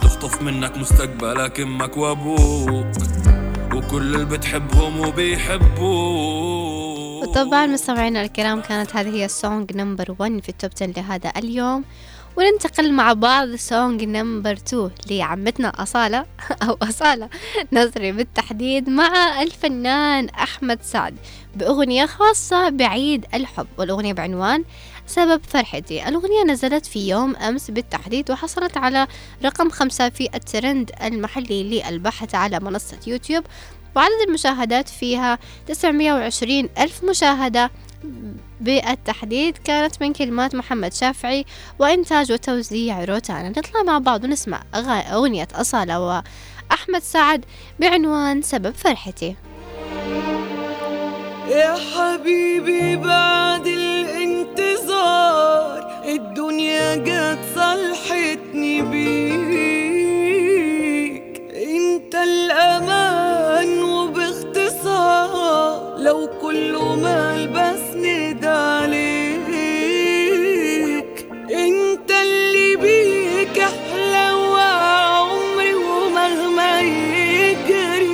تخطف 0.00 0.42
منك 0.42 0.76
مستقبلك 0.76 1.60
أمك 1.60 1.96
وابوك 1.96 2.86
وكل 3.74 4.02
اللي 4.02 4.24
بتحبهم 4.24 5.00
وبيحبوك. 5.00 6.79
وطبعا 7.22 7.66
مستمعينا 7.66 8.22
الكرام 8.22 8.60
كانت 8.60 8.96
هذه 8.96 9.08
هي 9.08 9.24
ال 9.24 9.34
song 9.34 9.76
number 9.76 10.16
1 10.18 10.40
في 10.42 10.48
ال 10.48 10.54
top 10.54 10.70
10 10.76 10.86
لهذا 10.86 11.32
اليوم. 11.36 11.84
وننتقل 12.36 12.92
مع 12.92 13.12
بعض 13.12 13.48
ل 13.48 13.59
song 13.59 14.04
number 14.04 14.52
2 14.52 14.90
لعمتنا 15.10 15.68
أصالة 15.68 16.26
أو 16.68 16.78
أصالة 16.82 17.28
نصري 17.72 18.12
بالتحديد 18.12 18.88
مع 18.88 19.42
الفنان 19.42 20.28
أحمد 20.28 20.82
سعد 20.82 21.14
بأغنية 21.56 22.06
خاصة 22.06 22.68
بعيد 22.68 23.26
الحب. 23.34 23.66
والأغنية 23.78 24.12
بعنوان 24.12 24.64
سبب 25.06 25.40
فرحتي. 25.48 26.08
الأغنية 26.08 26.44
نزلت 26.46 26.86
في 26.86 27.08
يوم 27.08 27.36
أمس 27.36 27.70
بالتحديد 27.70 28.30
وحصلت 28.30 28.76
على 28.76 29.06
رقم 29.44 29.70
خمسة 29.70 30.08
في 30.08 30.28
الترند 30.34 30.90
المحلي 31.02 31.62
للبحث 31.62 32.34
على 32.34 32.60
منصة 32.60 32.98
يوتيوب. 33.06 33.44
وعدد 33.96 34.20
المشاهدات 34.28 34.88
فيها 34.88 35.38
920 35.66 36.68
ألف 36.78 37.04
مشاهدة. 37.04 37.70
بالتحديد 38.60 39.58
كانت 39.58 40.02
من 40.02 40.12
كلمات 40.12 40.54
محمد 40.54 40.92
شافعي 40.92 41.44
وإنتاج 41.78 42.32
وتوزيع 42.32 43.04
روتانا. 43.04 43.48
نطلع 43.48 43.82
مع 43.82 43.98
بعض 43.98 44.24
ونسمع 44.24 44.62
أغنية 45.12 45.48
أصالة 45.54 46.00
وأحمد 46.00 47.02
سعد 47.02 47.44
بعنوان 47.80 48.42
سبب 48.42 48.74
فرحتي. 48.74 49.36
يا 51.48 51.76
حبيبي 51.94 52.96
بعد 52.96 53.66
الانتظار 53.66 55.00
الدنيا 56.04 56.96
جت 56.96 57.38
صلحتني 57.54 58.82
بيك. 58.82 59.80
انت 61.56 62.14
الأمان 62.14 62.99
لو 66.00 66.28
كله 66.42 66.96
مال 66.96 67.48
بسند 67.48 68.44
عليك 68.44 69.50
انت 71.50 72.10
اللي 72.10 72.76
بيك 72.76 73.58
أحلى 73.58 74.32
وعمري 74.32 75.74
ومهما 75.74 76.80
يجري. 76.80 78.10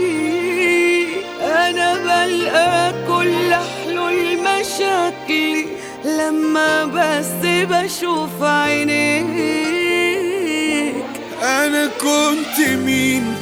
أنا 1.41 1.95
بلقى 1.95 2.93
كل 3.09 3.55
حلول 3.55 4.39
مشاكلي 4.39 5.67
لما 6.05 6.85
بس 6.85 7.33
بشوف 7.45 8.43
عينيك. 8.43 9.27
أنا 11.43 11.87
كنت 11.87 12.69
مين 12.85 13.37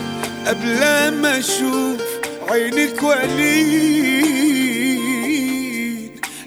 قبل 0.46 0.80
ما 1.20 1.38
أشوف؟ 1.38 2.13
عينك 2.48 3.02
ولين 3.02 4.44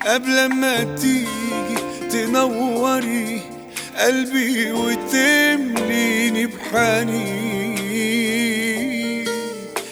قبل 0.07 0.53
ما 0.53 0.95
تيجي 0.95 1.27
تنوري 2.11 3.41
قلبي 3.99 4.71
وتمليني 4.71 6.45
بحنين. 6.47 7.47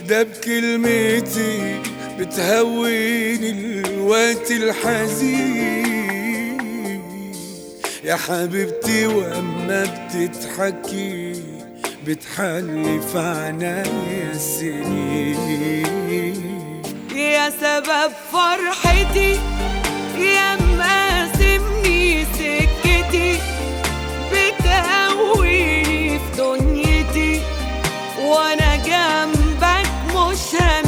ده 0.08 0.24
بكلمتي 0.24 1.82
بتهوني 2.20 3.50
الوقت 3.52 4.52
الحزين. 4.52 5.76
يا 8.04 8.16
حبيبتي 8.16 9.08
وأما 9.08 9.84
بتضحكي 9.84 11.25
بتحلي 12.06 13.02
في 13.02 13.20
عنايا 13.20 14.32
السنين 14.34 15.40
يا 17.16 17.50
سبب 17.50 18.12
فرحتي 18.34 19.40
يا 20.20 20.56
مقاسمني 20.56 22.26
سكتي. 22.26 23.40
بتقويني 24.32 26.20
في 26.20 26.26
دنيتي 26.38 27.42
وأنا 28.22 28.76
جنبك 28.76 29.88
مش 30.16 30.62
هميل 30.62 30.85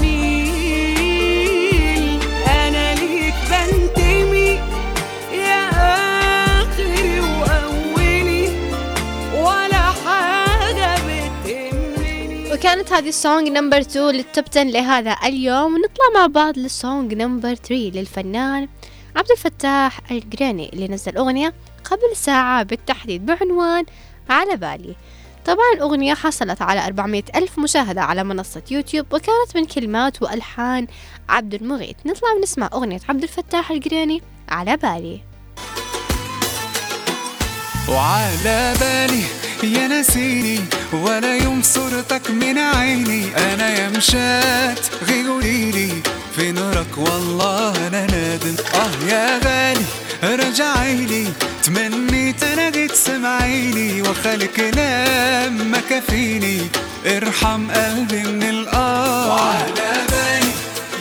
وكانت 12.68 12.94
هذه 12.94 13.10
ال 13.10 13.17
song 13.17 13.48
number 13.48 13.78
2 13.78 14.10
لل 14.10 14.24
top 14.24 14.46
10 14.52 14.64
لهذا 14.64 15.16
اليوم. 15.24 15.74
ونطلع 15.74 16.06
مع 16.16 16.28
بعض 16.28 16.58
لل 16.58 16.76
song 16.76 17.14
number 17.14 17.56
3 17.56 17.76
للفنان 17.76 18.68
عبد 19.16 19.32
الفتاح 19.32 20.12
القريني 20.12 20.70
اللي 20.74 20.88
نزل 20.88 21.18
أغنية 21.18 21.54
قبل 21.84 22.16
ساعة 22.16 22.64
بالتحديد 22.64 23.26
بعنوان 23.26 23.86
على 24.30 24.56
بالي. 24.56 24.96
طبعا 25.46 25.74
الأغنية 25.76 26.14
حصلت 26.14 26.62
على 26.62 26.86
400 26.86 27.24
ألف 27.36 27.60
مشاهدة 27.60 28.02
على 28.02 28.24
منصة 28.24 28.64
يوتيوب 28.72 29.06
وكانت 29.14 29.56
من 29.56 29.66
كلمات 29.66 30.22
وألحان 30.22 30.88
عبد 31.30 31.54
المغيث. 31.54 31.96
نطلع 32.06 32.32
ونسمع 32.32 32.70
أغنية 32.74 33.00
عبد 33.10 33.24
الفتاح 33.24 33.72
القريني 33.72 34.22
على 34.50 34.78
بالي. 34.78 35.22
وعلى 37.90 38.74
بالي 38.80 39.47
يا 39.64 39.88
نسيني 39.88 40.60
ولا 40.94 41.36
يوم 41.36 41.62
صورتك 41.64 42.32
من 42.32 42.58
عيني. 42.58 43.26
أنا 43.38 43.70
يا 43.80 43.90
مشات 43.90 44.80
غيقوليلي 45.10 45.92
في 46.36 46.52
نورك 46.52 46.98
والله 46.98 47.88
أنا 47.88 48.06
نادم. 48.06 48.56
آه 48.76 49.10
يا 49.10 49.40
غالي 49.46 49.86
رجعيلي 50.24 51.28
تمنيت 51.64 52.44
أنا 52.44 52.70
جيت 52.70 52.96
سمعيني 52.96 54.02
وخلي 54.02 54.48
كلام 54.48 55.72
ما 55.72 55.82
كفيني 55.90 56.62
ارحم 57.06 57.72
قلبي 57.72 58.24
من 58.24 58.44
الآه. 58.44 59.36
وعلى 59.36 60.06
بالي 60.10 60.52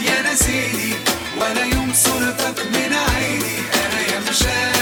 يا 0.08 0.32
نسيني 0.32 0.92
ولا 1.40 1.64
يوم 1.64 1.92
صورتك 1.94 2.66
من 2.74 2.92
عيني. 2.92 3.56
أنا 3.74 4.00
يا 4.00 4.20
مشات 4.30 4.75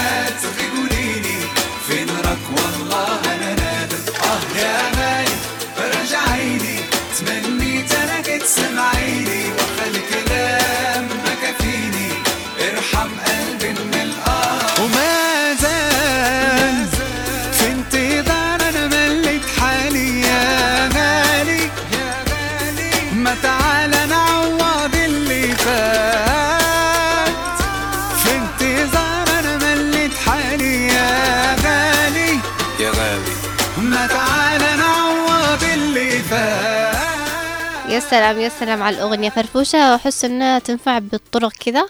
سلام 38.09 38.39
يا 38.39 38.49
سلام 38.49 38.83
على 38.83 38.95
الأغنية. 38.95 39.29
فرفوشة 39.29 39.91
وأحس 39.91 40.25
إنها 40.25 40.59
تنفع 40.59 40.99
بالطرق 40.99 41.51
كذا 41.51 41.85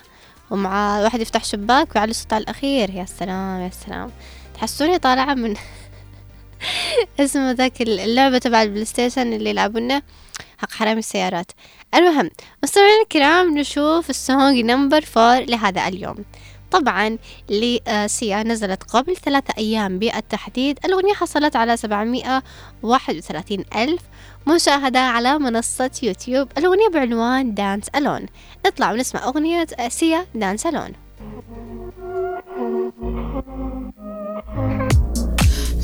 ومع 0.50 1.00
الواحد 1.00 1.22
يفتح 1.22 1.44
شباك 1.44 1.96
ويعلي 1.96 2.12
الصوت 2.12 2.34
على 2.34 2.44
الأخير. 2.44 2.90
يا 2.90 3.06
سلام 3.06 3.62
يا 3.62 3.70
سلام. 3.86 4.12
تحسوني 4.56 5.00
طالعة 5.00 5.34
من 5.34 5.56
اسمه 7.20 7.52
ذاك 7.52 7.82
اللعبة 7.82 8.38
تبع 8.38 8.64
ال 8.64 8.86
PlayStation 8.86 9.34
اللي 9.34 9.50
يلعبونه 9.50 10.02
حق 10.58 10.72
حرامي 10.72 11.00
السيارات. 11.00 11.52
المهم 11.96 12.30
مستمعينا 12.64 13.02
الكرام 13.02 13.58
نشوف 13.58 14.10
ال 14.10 14.20
song 14.20 14.60
number 14.60 15.02
four 15.02 15.40
لهذا 15.40 15.88
اليوم. 15.88 16.18
طبعا 16.76 17.18
لسيا 17.50 18.44
نزلت 18.44 18.84
قبل 18.84 19.16
ثلاثة 19.18 19.54
أيام 19.58 20.00
بالتحديد. 20.00 20.80
الأغنية 20.86 21.14
حصلت 21.14 21.56
على 21.56 21.78
731 21.78 23.66
ألف 23.76 24.02
مشاهدة 24.48 25.00
على 25.00 25.40
منصة 25.40 25.92
يوتيوب. 26.04 26.48
الأغنية 26.58 26.88
بعنوان 26.94 27.54
دانس 27.54 27.88
ألون 27.96 28.26
نطلع 28.66 28.92
ونسمع 28.92 29.24
أغنية 29.24 29.68
سيا 29.90 30.26
دانس 30.36 30.66
ألون 30.66 30.92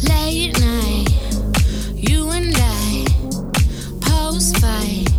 Late 0.09 0.53
night, 0.59 1.09
you 1.95 2.29
and 2.37 2.55
I 2.57 3.05
post 4.01 4.57
fight. 4.57 5.09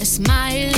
It's 0.00 0.18
my 0.18 0.69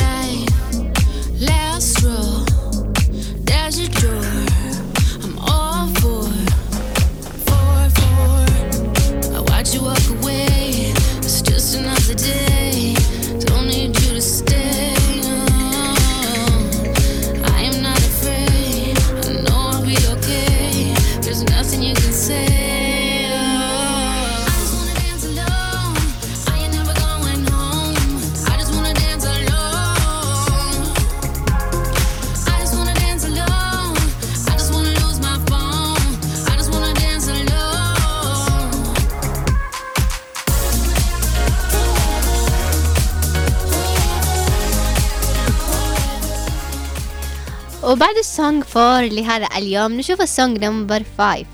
وبعد 47.92 48.16
ال 48.16 48.26
song 48.26 48.64
four 48.64 49.02
لهذا 49.02 49.48
اليوم 49.56 49.92
نشوف 49.92 50.20
ال 50.20 50.29
song 50.29 50.64
number 50.64 51.02
five 51.18 51.46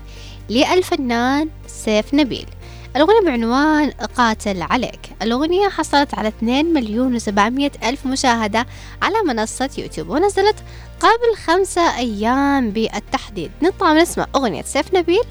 للفنان 0.49 1.49
سيف 1.67 2.13
نبيل. 2.13 2.45
الأغنية 2.95 3.21
بعنوان 3.25 3.91
أقاتل 3.91 4.61
عليك. 4.61 4.99
الأغنية 5.21 5.69
حصلت 5.69 6.13
على 6.13 6.27
2 6.27 6.73
مليون 6.73 7.15
وسبعمية 7.15 7.71
ألف 7.83 8.05
مشاهدة 8.05 8.65
على 9.01 9.15
منصة 9.25 9.69
يوتيوب 9.77 10.09
ونزلت 10.09 10.55
قبل 10.99 11.35
خمسة 11.45 11.97
أيام 11.97 12.71
بالتحديد. 12.71 13.51
نطلع 13.61 13.91
ونسمع 13.91 14.27
أغنية 14.35 14.61
سيف 14.61 14.93
نبيل 14.93 15.23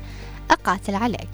أقاتل 0.51 0.95
عليك. 0.95 1.31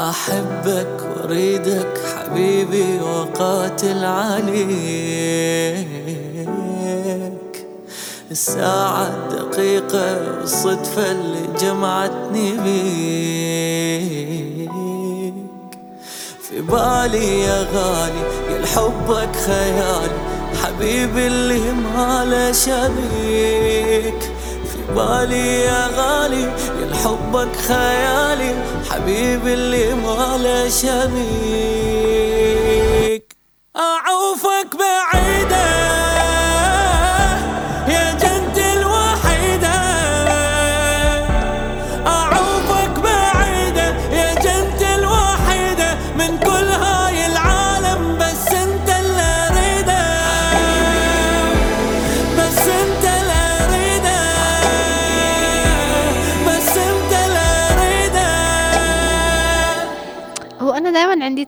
أحبك 0.00 0.96
وأريدك 1.16 1.98
حبيبي 2.16 3.00
وقاتل 3.00 4.04
عليك. 4.04 4.58
الساعة 8.30 9.08
الدقيقة 9.08 10.12
الصدفة 10.42 11.10
اللي 11.12 11.48
جمعتني 11.60 12.52
بيك. 12.52 13.78
في 16.42 16.60
بالي 16.60 17.40
يا 17.40 17.66
غالي 17.74 18.22
يا 18.50 18.66
حبك 18.66 19.36
خيالي 19.46 20.18
حبيبي 20.62 21.26
اللي 21.26 21.72
ما 21.72 22.24
له 22.24 22.52
شبيك 22.52 24.20
في 24.70 24.78
بالي 24.96 25.60
يا 25.60 25.86
غالي 25.96 26.52
حبك 27.04 27.56
خيالي 27.56 28.54
حبيبي 28.90 29.54
اللي 29.54 29.94
ما 29.94 30.38
له 30.42 30.68
شبيك 30.68 31.28
أعوفك 33.76 34.76
بعيدة. 34.78 36.27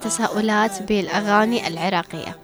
تساؤلات 0.00 0.82
بالأغاني 0.82 1.68
العراقية. 1.68 2.36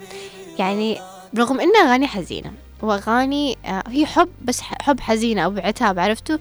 يعني 0.59 1.01
رغم 1.39 1.61
إنها 1.61 1.81
أغاني 1.81 2.07
حزينة 2.07 2.53
وأغاني 2.83 3.59
آه، 3.67 3.83
هي 3.89 4.07
حب 4.07 4.29
بس 4.45 4.61
حب 4.61 5.01
حزينة 5.01 5.43
أو 5.43 5.51
بعتاب 5.51 5.99
عرفتوا؟ 5.99 6.37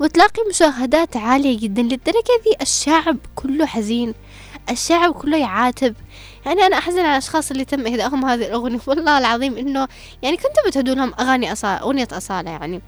وتلاقي 0.00 0.42
مشاهدات 0.50 1.16
عالية 1.16 1.58
جدا 1.58 1.82
للدرجة 1.82 2.34
ذي 2.44 2.56
الشعب 2.62 3.16
كله 3.34 3.66
حزين 3.66 4.14
الشعب 4.70 5.12
كله 5.12 5.36
يعاتب. 5.36 5.94
يعني 6.46 6.62
أنا 6.66 6.78
أحزن 6.78 6.98
على 6.98 7.10
الأشخاص 7.12 7.50
اللي 7.50 7.64
تم 7.64 7.86
إهدائهم 7.86 8.24
هذه 8.24 8.46
الأغنية 8.46 8.80
والله 8.86 9.18
العظيم 9.18 9.56
إنه 9.56 9.88
يعني 10.22 10.36
كنت 10.36 10.56
بتهدوا 10.66 10.94
لهم 10.94 11.12
أغاني 11.20 11.52
أصالة 11.52 11.80
أغنية 11.80 12.08
أصالة 12.12 12.50
يعني. 12.50 12.80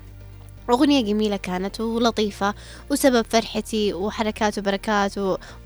أغنية 0.70 1.00
جميلة 1.00 1.36
كانت 1.36 1.80
ولطيفة 1.80 2.54
وسبب 2.90 3.26
فرحتي 3.30 3.94
وحركات 3.94 4.58
وبركات 4.58 5.14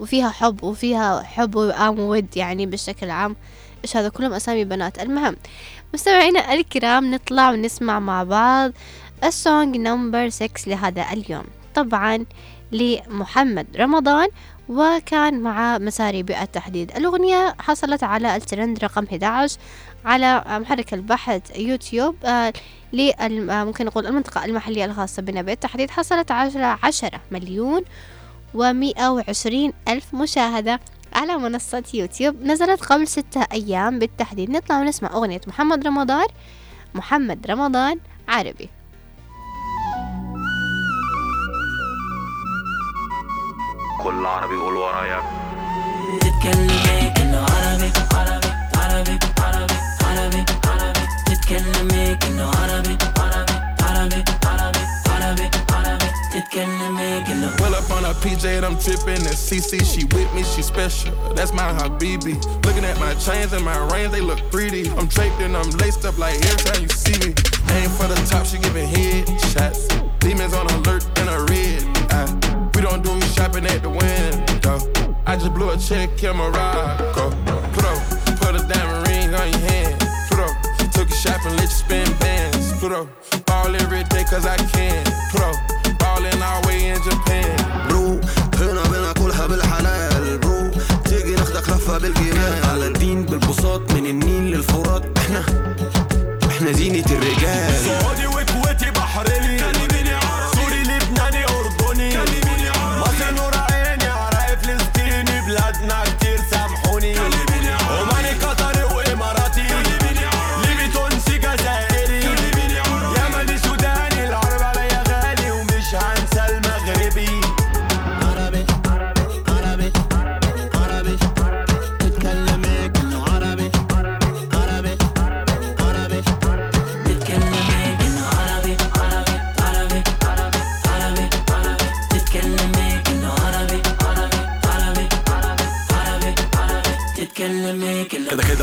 وفيها 0.00 0.30
حب 0.30 0.64
وفيها 0.64 1.22
حب 1.22 1.54
وآم 1.56 2.00
mood 2.00 2.37
يعني 2.36 2.66
بالشكل 2.66 3.10
عام 3.10 3.36
إيش 3.84 3.96
هذا؟ 3.96 4.08
كلهم 4.08 4.32
أسامي 4.32 4.64
بنات. 4.64 4.98
المهم 4.98 5.36
مستمعينا 5.94 6.54
الكرام 6.54 7.10
نطلع 7.10 7.50
ونسمع 7.50 8.00
مع 8.00 8.24
بعض 8.24 8.72
ال 9.24 9.35
song 9.35 9.76
number 9.76 10.29
6 10.28 10.50
لهذا 10.66 11.06
اليوم. 11.12 11.44
طبعا 11.74 12.24
لمحمد. 12.72 13.66
رمضان 13.76 14.28
وكان 14.70 15.40
مع 15.40 15.78
مساري 15.78 16.22
بالتحديد 16.22 16.96
الأغنية 16.96 17.54
حصلت 17.61 18.04
على 18.04 18.37
الترند 18.37 18.85
رقم 18.85 19.04
11 19.04 19.59
على 20.04 20.44
محرك 20.46 20.94
البحث 20.94 21.59
يوتيوب 21.59 22.16
آه، 22.24 22.52
آه، 23.20 23.64
ممكن 23.64 23.87
نقول 23.87 24.06
المنطقة 24.06 24.44
المحلية 24.44 24.85
الخاصة 24.85 25.22
بنا. 25.22 25.42
بالتحديد 25.42 25.90
حصلت 25.90 26.30
على 26.30 26.78
عشرة 26.83 27.20
مليون 27.30 27.83
ومئة 28.54 29.09
وعشرين 29.09 29.72
ألف 29.88 30.14
مشاهدة 30.14 30.80
على 31.12 31.37
منصة 31.37 31.85
يوتيوب. 31.94 32.42
نزلت 32.42 32.80
قبل 32.85 33.09
ستة 33.09 33.46
أيام 33.52 33.98
بالتحديد. 33.98 34.50
نطلع 34.50 34.80
ونسمع 34.80 35.12
أغنية 35.12 35.40
محمد 35.46 35.87
رمضان 35.87 36.26
محمد 36.94 37.46
رمضان 37.46 37.98
عربي. 38.28 38.68
كل 44.04 44.25
عربي 44.25 44.56
قول 44.56 44.75
ورايا 44.75 45.21
تتكلمي 46.21 47.12
كأنه 47.15 47.38
عربي 47.38 47.91
عربي 48.13 48.47
عربي 48.75 49.19
عربي 49.39 49.75
عربي 50.04 50.45
عربي 50.65 50.99
تتكلمي 51.25 52.15
كأنه 52.15 52.51
عربي 52.62 52.97
عربي 53.19 53.54
عربي 53.82 54.23
عربي 54.45 54.80
عربي 55.10 55.49
عربي 55.71 56.06
تتكلمي 56.34 57.23
كأنه 57.28 57.56
Pull 57.58 57.75
up 57.75 57.89
on 57.91 58.06
a 58.06 58.13
PJ 58.13 58.45
and 58.58 58.65
I'm 58.65 58.78
tripping. 58.78 59.23
And 59.30 59.38
CC, 59.47 59.84
she 59.84 60.06
with 60.06 60.34
me, 60.34 60.43
she 60.43 60.62
special. 60.62 61.13
That's 61.34 61.54
my 61.54 61.69
habibi. 61.78 62.36
Looking 62.65 62.86
at 62.86 62.99
my 62.99 63.13
chains 63.15 63.54
and 63.54 63.63
my 63.65 63.78
rings, 63.91 64.12
they 64.12 64.21
look 64.21 64.41
pretty. 64.51 64.89
I'm 64.97 65.08
draped 65.08 65.41
and 65.41 65.56
I'm 65.58 65.69
laced 65.82 66.06
up 66.06 66.17
like 66.17 66.36
every 66.36 66.63
time 66.69 66.82
you 66.84 66.89
see 66.89 67.17
me. 67.23 67.34
Aim 67.78 67.89
for 67.97 68.08
the 68.08 68.19
top, 68.30 68.45
she 68.45 68.58
giving 68.60 68.88
head 68.88 69.25
shots. 69.51 69.88
Demons 70.19 70.54
on 70.54 70.65
alert 70.67 71.04
in 71.19 71.28
a 71.28 71.39
red 71.49 71.88
shopping 73.40 73.64
at 73.64 73.81
the 73.81 73.88
window. 73.88 74.76
I 75.26 75.35
just 75.37 75.55
blew 75.55 75.70
a 75.70 75.76
check 75.79 76.22
in 76.22 76.37
Morocco. 76.37 77.24
Put 77.74 77.85
up, 77.90 78.00
put 78.40 78.53
a 78.59 78.61
diamond 78.68 79.00
ring 79.09 79.33
on 79.40 79.48
your 79.53 79.64
hand. 79.70 79.96
Put 80.29 80.40
up, 80.44 80.55
took 80.92 81.09
a 81.09 81.16
shopping, 81.22 81.55
let 81.57 81.70
you 81.72 81.81
spend 81.85 82.11
bands. 82.20 82.66
Put 82.81 82.92
up, 82.92 83.07
ball 83.46 83.74
every 83.83 84.05
day 84.12 84.24
cause 84.31 84.44
I 84.44 84.57
can. 84.74 85.05
Put 85.33 85.42
up, 85.48 85.57
ballin' 86.00 86.42
all 86.42 86.61
way 86.66 86.90
in 86.92 87.00
Japan. 87.09 87.57
برو 87.88 88.20
هنا 88.61 88.83
بنا 88.83 89.12
كلها 89.12 89.46
بالحلال 89.46 90.38
برو 90.38 90.70
تيجي 91.05 91.35
ناخدك 91.35 91.68
لفة 91.68 91.98
بالجمال 91.98 92.64
على 92.64 92.87
الدين 92.87 93.24
بالبساط 93.24 93.92
من 93.92 94.07
النيل 94.07 94.42
للفرات 94.57 95.18
إحنا 95.18 95.44
إحنا 96.48 96.72
زينة 96.72 97.05
الرجال 97.11 97.74
سعودي 97.74 98.26
وكويتي 98.26 98.90
بحريني 98.90 99.80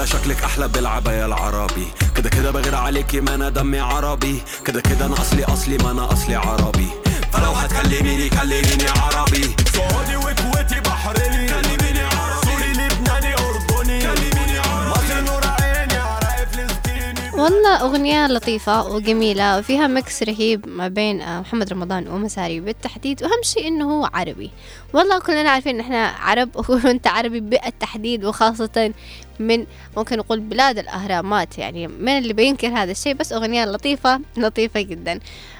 شكلك 0.07 0.43
أحلى 0.43 0.67
بالعباية 0.67 1.25
العربي. 1.25 1.87
كده 2.15 2.29
كده 2.29 2.51
بغير 2.51 2.75
عليكي 2.75 3.21
ما 3.21 3.35
أنا 3.35 3.49
دمي 3.49 3.79
عربي. 3.79 4.41
كده 4.65 4.81
كده 4.81 5.05
أنا 5.05 5.13
أصلي 5.21 5.43
أصلي 5.43 5.77
ما 5.77 5.91
أنا 5.91 6.13
أصلي 6.13 6.35
عربي. 6.35 6.87
فلو 7.33 7.51
هتكلميني 7.51 8.29
كلميني 8.29 8.87
عربي. 8.89 9.43
سعودي 9.73 10.15
وكويتي 10.17 10.79
بحريني 10.85 11.47
سوري 11.47 12.71
لبناني 12.71 13.33
اردني 13.33 14.59
مصر 14.89 15.21
نور 15.21 15.41
عيني 15.61 15.93
عراقي 15.93 16.45
فلسطيني 16.51 17.41
والله 17.41 17.81
أغنية 17.81 18.27
لطيفة 18.27 18.87
وجميلة 18.87 19.57
وفيها 19.59 19.87
mix 19.87 20.23
رهيب 20.23 20.67
ما 20.67 20.87
بين 20.87 21.39
محمد 21.39 21.73
رمضان 21.73 22.07
ومساري 22.07 22.59
بالتحديد 22.59 23.23
وأهم 23.23 23.41
شيء 23.43 23.67
إنه 23.67 23.91
هو 23.91 24.09
عربي. 24.13 24.51
والله 24.93 25.19
كلنا 25.19 25.49
عارفين 25.49 25.75
إن 25.75 25.81
إحنا 25.81 26.07
عرب 26.07 26.49
وأنت 26.69 27.07
عربي 27.07 27.39
بالتحديد 27.39 28.25
وخاصة 28.25 28.93
من 29.39 29.65
ممكن 29.97 30.17
نقول 30.17 30.39
بلاد 30.39 30.77
الأهرامات 30.79 31.57
يعني 31.57 31.87
من 31.87 32.17
اللي 32.17 32.33
بينكر 32.33 32.67
هذا 32.67 32.91
الشيء 32.91 33.13
بس 33.13 33.33
أغنية 33.33 33.65
لطيفة 33.65 34.21
لطيفة 34.37 34.81
جدا. 34.81 35.19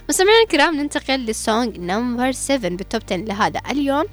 مستمعينا 0.10 0.44
الكرام 0.44 0.76
ننتقل 0.76 1.20
لل 1.20 1.40
song 1.40 1.80
number 1.80 2.32
7 2.32 2.70
بال 2.70 2.83
top 2.83 3.02
10 3.08 3.18
لهذا 3.18 3.62
اليوم. 3.72 4.06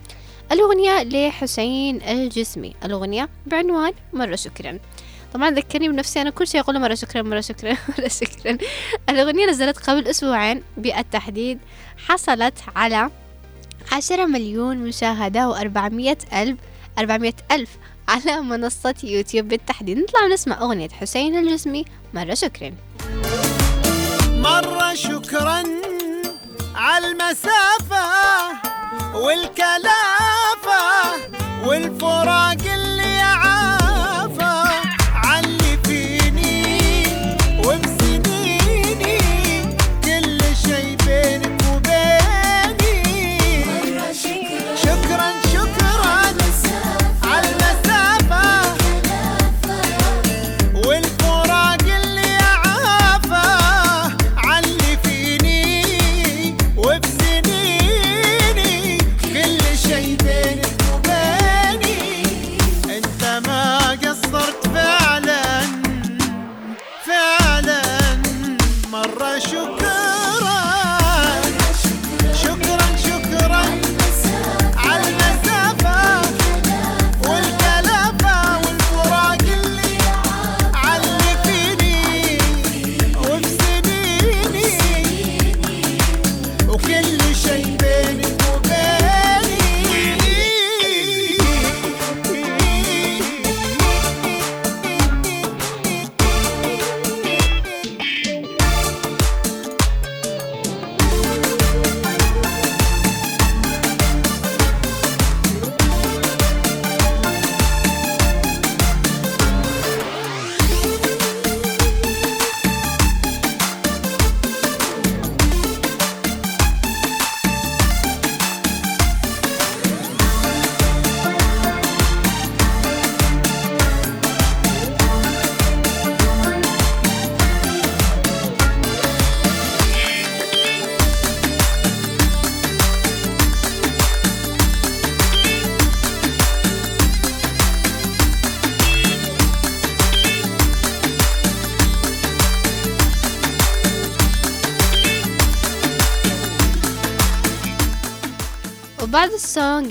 الأغنية 0.53 1.03
لحسين 1.03 2.03
الجسمي. 2.03 2.75
الأغنية 2.85 3.29
بعنوان 3.47 3.93
مرة 4.13 4.37
شكرا. 4.37 4.79
طبعا 5.35 5.51
ذكرني 5.51 5.89
بنفسي 5.89 6.21
أنا 6.21 6.31
كل 6.31 6.47
شيء 6.47 6.61
أقوله 6.61 6.79
مرة 6.79 6.95
شكرا 6.95 7.23
مرة 7.23 7.41
شكرا 7.41 7.77
مرة 7.99 8.09
شكرا. 8.09 8.59
الأغنية 9.09 9.47
نزلت 9.47 9.79
قبل 9.79 10.09
أسبوعين 10.09 10.63
بالتحديد 10.77 11.59
حصلت 12.09 12.55
على 12.77 13.11
عشرة 13.93 14.25
مليون 14.27 14.77
مشاهدة 14.77 15.49
وأربعمية 15.49 16.19
ألف 16.33 16.59
أربعمية 16.99 17.35
ألف 17.53 17.71
على 18.09 18.41
منصة 18.41 18.95
يوتيوب 19.03 19.49
بالتحديد. 19.49 19.99
نطلع 19.99 20.25
ونسمع 20.25 20.61
أغنية 20.61 20.89
حسين 20.89 21.39
الجسمي 21.39 21.85
مرة 22.15 22.35
شكرا. 22.35 22.75
مرة 24.31 24.95
شكرا 24.95 25.63
على 26.75 27.07
المسافة 27.11 28.05
والكلافة 29.15 30.83
والفراق 31.65 32.57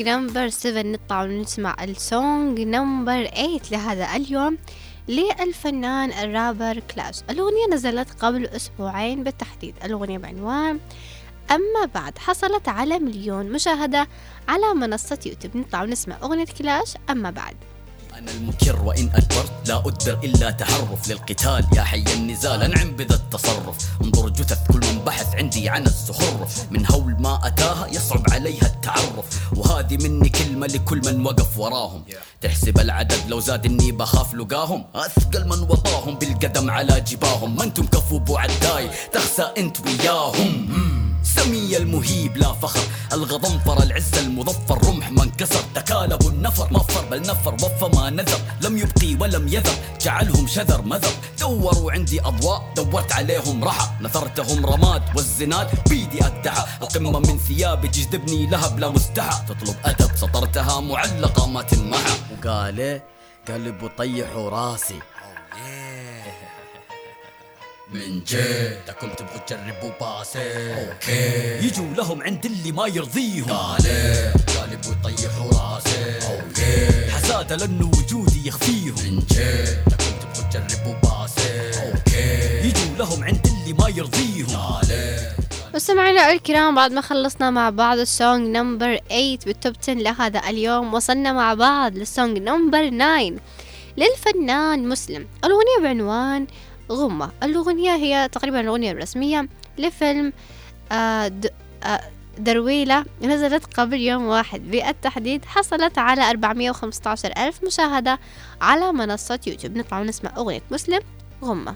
number 0.04 0.50
7 0.50 0.82
نطلع 0.82 1.24
ونسمع 1.24 1.76
ال 1.84 1.99
song 1.99 2.62
number 2.62 3.26
8 3.26 3.60
لهذا 3.72 4.16
اليوم 4.16 4.58
للفنان 5.08 6.12
الرابر 6.12 6.80
كلاش 6.80 7.22
الأغنية 7.30 7.68
نزلت 7.72 8.10
قبل 8.20 8.46
أسبوعين 8.46 9.24
بالتحديد. 9.24 9.76
الأغنية 9.84 10.18
بعنوان 10.18 10.80
أما 11.52 11.86
بعد 11.96 12.18
حصلت 12.18 12.70
على 12.70 13.00
مليون 13.00 13.46
مشاهدة 13.52 14.08
على 14.48 14.74
منصة 14.74 15.20
يوتيوب. 15.26 15.58
نطلع 15.58 15.84
ونسمع 15.84 16.18
أغنية 16.24 16.46
كلاش 16.46 16.94
أما 17.10 17.32
بعد. 17.32 17.56
أنا 18.18 18.32
المكر 18.32 18.82
وإن 18.82 19.10
أجبرت 19.16 19.52
لا 19.68 19.80
أدبر 19.80 20.20
إلا 20.24 20.52
تعرف 20.52 21.10
للقتال 21.10 21.66
يا 21.76 21.82
حي 21.82 22.04
النزال 22.14 22.62
أنعم 22.64 22.96
بذا 22.96 23.16
التصرف. 23.16 23.78
انظر 24.04 24.30
جثث 24.30 24.60
كل 24.68 24.80
منبحث 24.94 25.36
عندي 25.36 25.64
تبحثي 25.64 25.70
عن 25.70 25.86
الزخر 25.86 26.48
من 26.72 26.86
هول 26.92 27.16
ما 27.20 27.48
أتاها 27.48 27.88
يصعب 27.88 28.24
عليها 28.32 28.66
التعرف. 28.66 29.58
وهذه 29.58 29.98
مني 29.98 30.30
كلمة 30.30 30.68
لكل 30.68 31.02
من 31.06 31.26
وقف 31.26 31.58
وراهم. 31.58 32.04
تحسب 32.42 32.80
العدد 32.80 33.28
لو 33.28 33.40
زاد 33.40 33.66
إني 33.66 33.92
بخاف 33.92 34.34
لقاهم. 34.34 34.86
أثقل 34.96 35.48
من 35.48 35.60
وطاهم 35.60 36.16
بالقدم 36.16 36.70
على 36.70 37.02
جباهم. 37.02 37.56
ما 37.56 37.64
أنتم 37.64 37.86
كفو 37.86 38.18
ابو 38.18 38.38
عداي 38.38 38.90
تخسى 39.14 39.52
أنت 39.58 39.78
وياهم. 39.86 41.03
سمي 41.24 41.78
المهيب 41.78 42.38
لا 42.38 42.54
فخر. 42.54 42.80
الغضنفر 43.14 43.84
العز 43.84 44.14
المظفر 44.18 44.88
رمح 44.88 45.12
ما 45.12 45.24
انكسر 45.24 45.64
تكالب 45.76 46.28
النفر 46.28 46.74
مفر 46.74 47.06
بل 47.06 47.22
نفر 47.22 47.54
وفى 47.54 47.96
ما 47.96 48.10
نذر. 48.10 48.40
لم 48.62 48.78
يبقي 48.78 49.16
ولم 49.16 49.48
يذر 49.48 49.74
جعلهم 50.02 50.48
شذر 50.48 50.82
مذر. 50.82 51.14
دوروا 51.40 51.92
عندي 51.92 52.22
أضواء 52.22 52.74
دورت 52.76 53.12
عليهم 53.12 53.64
رحى. 53.64 53.88
نثرتهم 54.02 54.66
رماد 54.66 55.02
والزناد 55.16 55.70
بيدي 55.90 56.26
أدعى. 56.26 56.64
القمة 56.82 57.20
من 57.20 57.38
ثيابي 57.38 57.88
تجذبني 57.88 58.48
لهب 58.48 58.80
لا 58.80 58.90
مستحى. 58.90 59.46
تطلب 59.48 59.76
أدب 59.86 60.16
سطرتها 60.16 60.80
معلقة 60.80 61.48
ما 61.48 61.62
تنمحى. 61.62 62.14
وقال 62.32 62.80
إيه؟ 62.80 63.04
قال 63.48 63.68
ابو 63.68 63.88
طيحوا 63.98 64.50
راسي. 64.50 65.00
من 67.94 68.24
جيتكم 68.28 69.10
تبغوا 69.18 69.38
تجربوا 69.48 69.92
باسي 70.02 70.74
okay. 70.74 71.68
يجوا 71.68 71.94
لهم 71.98 72.22
عند 72.22 72.46
اللي 72.46 72.72
ما 72.72 72.88
يرضيهم. 72.88 73.46
قال 73.46 73.86
إيه؟ 73.86 74.32
قال 74.32 74.74
ابو 74.74 74.92
يطيحوا 74.92 75.48
راسي 75.48 76.16
okay. 76.28 77.12
حسادة 77.12 77.56
لأنه 77.56 77.88
وجودي 77.88 78.48
يخفيهم. 78.48 78.96
من 79.06 79.20
جيتكم 79.20 80.14
تبغوا 80.22 80.50
تجربوا 80.52 80.94
باسي 81.04 81.72
okay. 81.88 82.68
يجوا 82.68 82.98
لهم 82.98 83.24
عند 83.24 83.48
اللي 83.48 83.74
ما 83.74 83.90
يرضيهم؟ 83.90 84.48
مستمعينا 85.76 86.32
الكرام 86.32 86.76
بعد 86.76 86.92
ما 86.92 87.02
خلصنا 87.02 87.50
مع 87.52 87.70
بعض 87.70 87.98
ال 87.98 88.08
song 88.08 88.48
number 88.48 89.00
8 89.10 89.38
بال 89.46 89.57
top 89.57 89.74
10 89.84 89.94
لهذا 89.94 90.42
اليوم 90.50 90.94
وصلنا 90.94 91.34
مع 91.34 91.54
بعض 91.54 91.98
لل 91.98 92.11
song 92.11 92.38
number 92.38 92.90
9 92.90 93.32
للفنان 93.98 94.90
مسلم. 94.90 95.28
الأغنية 95.46 95.84
بعنوان 95.84 96.48
غمة. 96.94 97.32
الأغنية 97.44 97.96
هي 97.96 98.30
تقريبا 98.32 98.60
الأغنية 98.60 98.92
الرسمية 98.92 99.50
لفيلم 99.78 100.34
آه 100.92 101.32
آه 101.84 102.02
درويلة 102.38 103.06
نزلت 103.22 103.80
قبل 103.80 104.02
يوم 104.02 104.26
واحد. 104.26 104.72
بالتحديد 104.72 105.46
حصلت 105.46 105.98
على 105.98 106.30
415 106.30 107.32
ألف 107.38 107.64
مشاهدة 107.64 108.20
على 108.62 108.92
منصة 108.92 109.40
يوتيوب. 109.48 109.78
نطلع 109.78 110.00
ونسمع 110.00 110.32
أغنية 110.38 110.62
مسلم 110.72 111.00
غمة. 111.44 111.76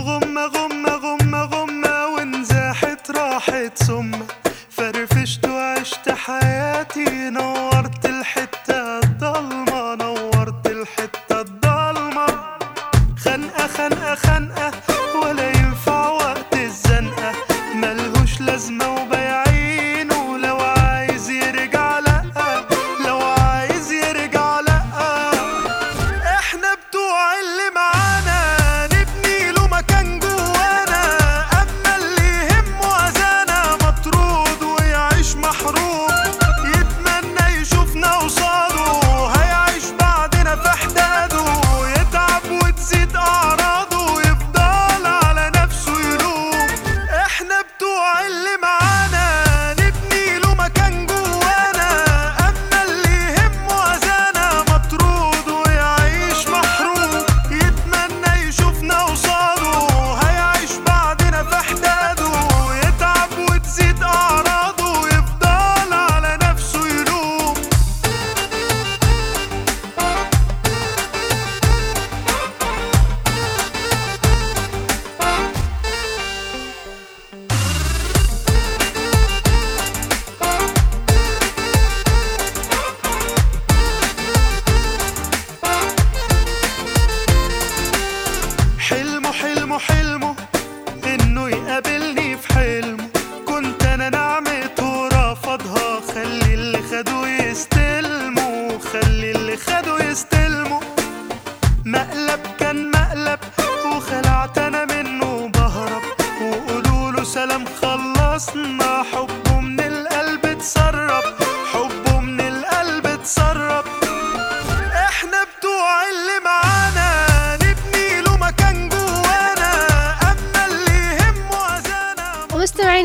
غمة 0.00 0.46
غمة 0.46 0.90
غمة 0.96 1.44
غمة 1.44 2.06
وانزاحت 2.06 3.10
راحت 3.10 3.82
سمة. 3.82 4.43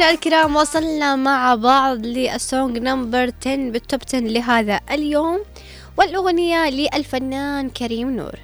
ومستمعينا 0.10 0.44
الكرام 0.44 0.56
وصلنا 0.56 1.16
مع 1.16 1.56
بعض 1.56 2.06
لل 2.06 2.30
song 2.30 2.78
number 2.78 3.32
10 3.42 3.56
بال 3.56 3.74
top 3.74 4.02
10 4.08 4.20
لهذا 4.20 4.80
اليوم 4.92 5.40
والأغنية 5.98 6.70
للفنان 6.70 7.70
كريم 7.70 8.16
نور. 8.16 8.40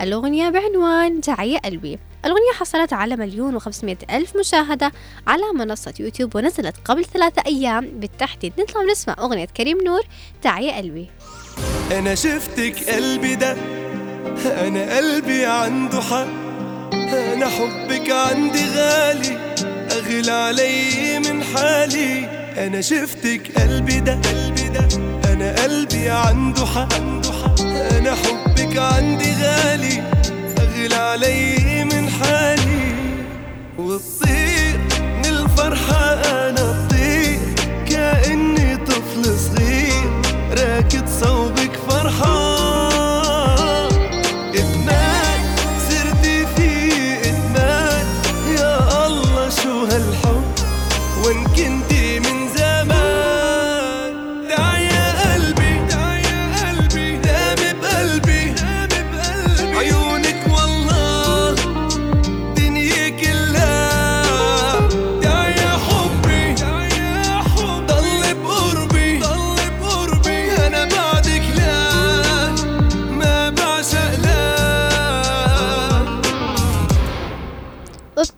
الأغنية 0.00 0.48
بعنوان 0.48 1.20
تعي 1.20 1.58
قلبي. 1.58 1.98
الأغنية 2.24 2.52
حصلت 2.54 2.92
على 2.92 3.16
مليون 3.16 3.54
وخمسمائة 3.54 3.98
ألف 4.10 4.36
مشاهدة 4.36 4.92
على 5.26 5.42
منصة 5.54 5.94
يوتيوب 6.00 6.36
ونزلت 6.36 6.76
قبل 6.84 7.04
ثلاثة 7.04 7.42
أيام 7.46 7.90
بالتحديد. 8.00 8.52
نطلع 8.58 8.80
ونسمع 8.80 9.16
أغنية 9.18 9.44
كريم 9.56 9.78
نور 9.84 10.02
تعي 10.42 10.70
قلبي. 10.70 11.10
أنا 11.92 12.14
شفتك 12.14 12.90
قلبي 12.90 13.34
ده 13.34 13.56
أنا 14.46 14.96
قلبي 14.96 15.46
عنده 15.46 16.00
حق 16.00 16.28
أنا 16.94 17.48
حبك 17.48 18.10
عندي 18.10 18.64
غالي. 18.76 19.47
أغلى 19.98 20.30
علي 20.32 21.18
من 21.18 21.42
حالي. 21.42 22.28
أنا 22.58 22.80
شفتك 22.80 23.42
قلبي 23.58 24.00
ده 24.00 24.12
قلبي 24.12 24.68
ده 24.68 24.88
أنا 25.32 25.62
قلبي 25.62 26.10
عنده 26.10 26.66
حق. 26.66 26.94
عنده 26.94 27.32
حق 27.32 27.60
أنا 27.96 28.14
حبك 28.14 28.78
عندي 28.78 29.34
غالي. 29.42 30.02
أغلى 30.58 30.94
علي 30.94 31.84
من 31.84 32.08
حالي. 32.08 32.94
وتصير 33.78 34.78
من 34.98 35.26
الفرحة 35.26 36.14
أنا 36.14 36.86
أطير. 36.86 37.38
كأني 37.88 38.76
طفل 38.76 39.24
صغير 39.24 40.10
راكد 40.58 41.08
صوبك 41.08 41.72
فرحان. 41.88 42.57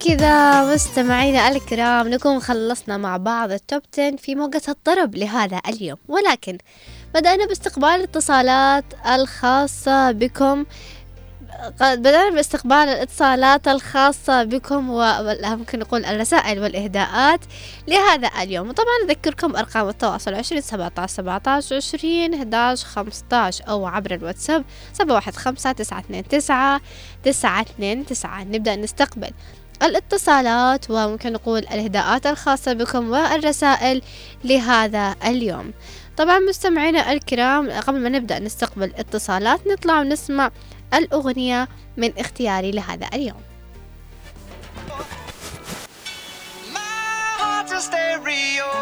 وبكذا 0.01 0.75
مستمعينا 0.75 1.49
الكرام 1.49 2.09
نكون 2.09 2.41
خلصنا 2.41 2.97
مع 2.97 3.17
بعض 3.17 3.51
التوب 3.51 3.83
10 3.93 4.17
في 4.17 4.35
موجة 4.35 4.63
الطرب 4.69 5.15
لهذا 5.15 5.61
اليوم. 5.69 5.99
ولكن 6.09 6.59
بدأنا 7.15 7.47
باستقبال 7.47 7.89
الاتصالات 7.89 8.85
الخاصة 9.07 10.11
بكم. 10.11 10.65
بدأنا 11.81 12.31
باستقبال 12.31 12.73
الاتصالات 12.73 13.69
الخاصة 13.69 14.43
بكم 14.43 14.91
وممكن 14.91 15.79
نقول 15.79 16.05
الرسائل 16.05 16.59
والإهداءات 16.59 17.41
لهذا 17.89 18.31
اليوم. 18.43 18.69
وطبعا 18.69 18.97
أذكركم 19.05 19.57
أرقام 19.57 19.89
التواصل 19.89 20.35
عشرين 20.35 20.63
سبعة 20.63 20.93
عشر 20.99 21.15
سبعة 21.15 21.43
عشر 21.47 21.77
عشرين 21.77 22.35
أحداش 22.35 22.85
خمسة 22.85 23.53
أو 23.69 23.87
عبر 23.87 24.15
الواتساب 24.15 24.65
سبعة 24.93 25.15
واحد 25.15 25.37
خمسة 25.37 25.73
تسعة 25.73 26.01
اثنين 26.01 26.29
تسعة 26.29 26.81
تسعة 27.25 27.61
اثنين 27.61 28.07
تسعة. 28.07 28.45
نبدأ 28.45 28.77
نستقبل. 28.77 29.31
الاتصالات 29.83 30.91
وممكن 30.91 31.33
نقول 31.33 31.59
الإهداءات 31.59 32.27
الخاصة 32.27 32.73
بكم 32.73 33.11
والرسائل 33.11 34.03
لهذا 34.45 35.15
اليوم 35.25 35.73
طبعا 36.17 36.39
مستمعينا 36.39 37.13
الكرام 37.13 37.71
قبل 37.71 38.01
ما 38.01 38.09
نبدأ 38.09 38.39
نستقبل 38.39 38.93
اتصالات 38.99 39.67
نطلع 39.67 40.01
ونسمع 40.01 40.51
الأغنية 40.95 41.69
من 41.97 42.13
اختياري 42.19 42.71
لهذا 42.71 43.09
اليوم 43.15 43.51
stereo. 47.81 48.73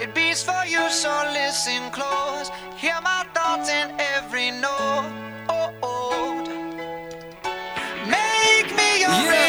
It 0.00 0.14
beats 0.14 0.42
for 0.42 0.64
you, 0.66 0.90
so 0.90 1.12
listen 1.32 1.90
close. 1.90 2.50
Hear 2.76 2.98
my 3.02 3.24
thoughts 3.34 3.68
in 3.70 3.88
every 4.14 4.50
note. 4.50 5.32
Make 8.06 8.68
me 8.76 9.00
your 9.00 9.10
Yeah. 9.10 9.41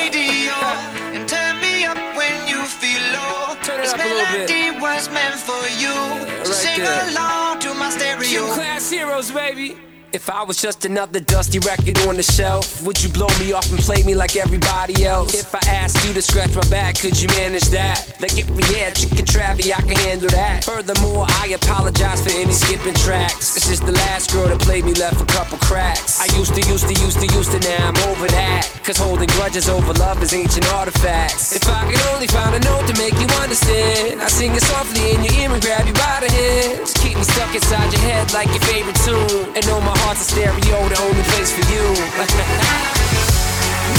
And 1.15 1.27
turn 1.27 1.59
me 1.61 1.85
up 1.85 1.97
when 2.15 2.47
you 2.47 2.63
feel 2.65 3.01
low. 3.13 3.55
Turn 3.63 3.79
it 3.79 3.83
this 3.83 3.93
up 3.93 3.99
a 3.99 4.03
melody 4.03 4.79
was 4.79 5.09
meant 5.09 5.39
for 5.39 5.63
you. 5.81 5.95
so 6.43 6.51
right 6.51 6.55
sing 6.63 6.79
there. 6.83 7.09
along 7.09 7.59
to 7.59 7.73
my 7.73 7.89
stereo. 7.89 8.23
Q 8.23 8.53
class 8.53 8.89
heroes, 8.89 9.31
baby. 9.31 9.77
If 10.13 10.29
I 10.29 10.43
was 10.43 10.61
just 10.61 10.85
another 10.85 11.19
dusty 11.19 11.57
record 11.57 11.97
on 12.05 12.17
the 12.17 12.21
shelf, 12.21 12.85
would 12.85 13.01
you 13.01 13.09
blow 13.09 13.33
me 13.39 13.51
off 13.51 13.65
and 13.73 13.79
play 13.79 14.03
me 14.03 14.13
like 14.13 14.35
everybody 14.35 15.05
else? 15.05 15.33
If 15.33 15.55
I 15.55 15.61
asked 15.65 16.05
you 16.05 16.13
to 16.13 16.21
scratch 16.21 16.53
my 16.53 16.61
back, 16.69 16.99
could 17.01 17.19
you 17.19 17.27
manage 17.29 17.73
that? 17.73 17.97
Like 18.21 18.37
if 18.37 18.47
we 18.51 18.61
had 18.77 18.93
chicken 18.93 19.25
travy, 19.25 19.73
I 19.73 19.81
can 19.81 19.97
handle 20.05 20.29
that. 20.29 20.65
Furthermore, 20.65 21.25
I 21.41 21.57
apologize 21.57 22.21
for 22.21 22.29
any 22.29 22.53
skipping 22.53 22.93
tracks. 22.93 23.55
This 23.55 23.71
is 23.71 23.79
the 23.79 23.91
last 23.91 24.31
girl 24.31 24.45
that 24.49 24.61
played 24.61 24.85
me 24.85 24.93
left 24.93 25.19
a 25.19 25.25
couple 25.25 25.57
cracks. 25.57 26.21
I 26.21 26.29
used 26.37 26.53
to, 26.53 26.61
used 26.69 26.85
to, 26.85 26.93
used 26.93 27.17
to, 27.17 27.25
used 27.33 27.49
to, 27.49 27.59
now 27.65 27.89
I'm 27.89 27.97
over 28.13 28.27
that. 28.37 28.69
Cause 28.85 28.97
holding 28.97 29.29
grudges 29.33 29.67
over 29.67 29.93
love 29.93 30.21
is 30.21 30.31
ancient 30.31 30.71
artifacts. 30.73 31.55
If 31.55 31.65
I 31.65 31.89
could 31.89 32.05
only 32.13 32.27
find 32.27 32.53
a 32.53 32.61
note 32.61 32.85
to 32.85 32.93
make 33.01 33.17
you 33.17 33.25
understand, 33.41 34.21
I 34.21 34.27
sing 34.27 34.53
it 34.53 34.61
softly 34.61 35.17
in 35.17 35.25
your 35.25 35.33
ear 35.41 35.49
and 35.49 35.61
grab 35.63 35.87
you 35.87 35.93
by 35.97 36.21
the 36.21 36.29
hands. 36.29 36.93
Keep 37.01 37.17
me 37.17 37.23
stuck 37.23 37.49
inside 37.55 37.89
your 37.91 38.01
head 38.05 38.31
like 38.31 38.53
your 38.53 38.61
favorite 38.69 39.01
tune. 39.01 39.49
And 39.57 39.65
know 39.65 39.81
my 39.81 40.02
heart's 40.03 40.21
a 40.21 40.25
stereo, 40.35 40.89
the 40.89 40.99
only 41.07 41.23
place 41.31 41.51
for 41.55 41.63
you. 41.71 41.83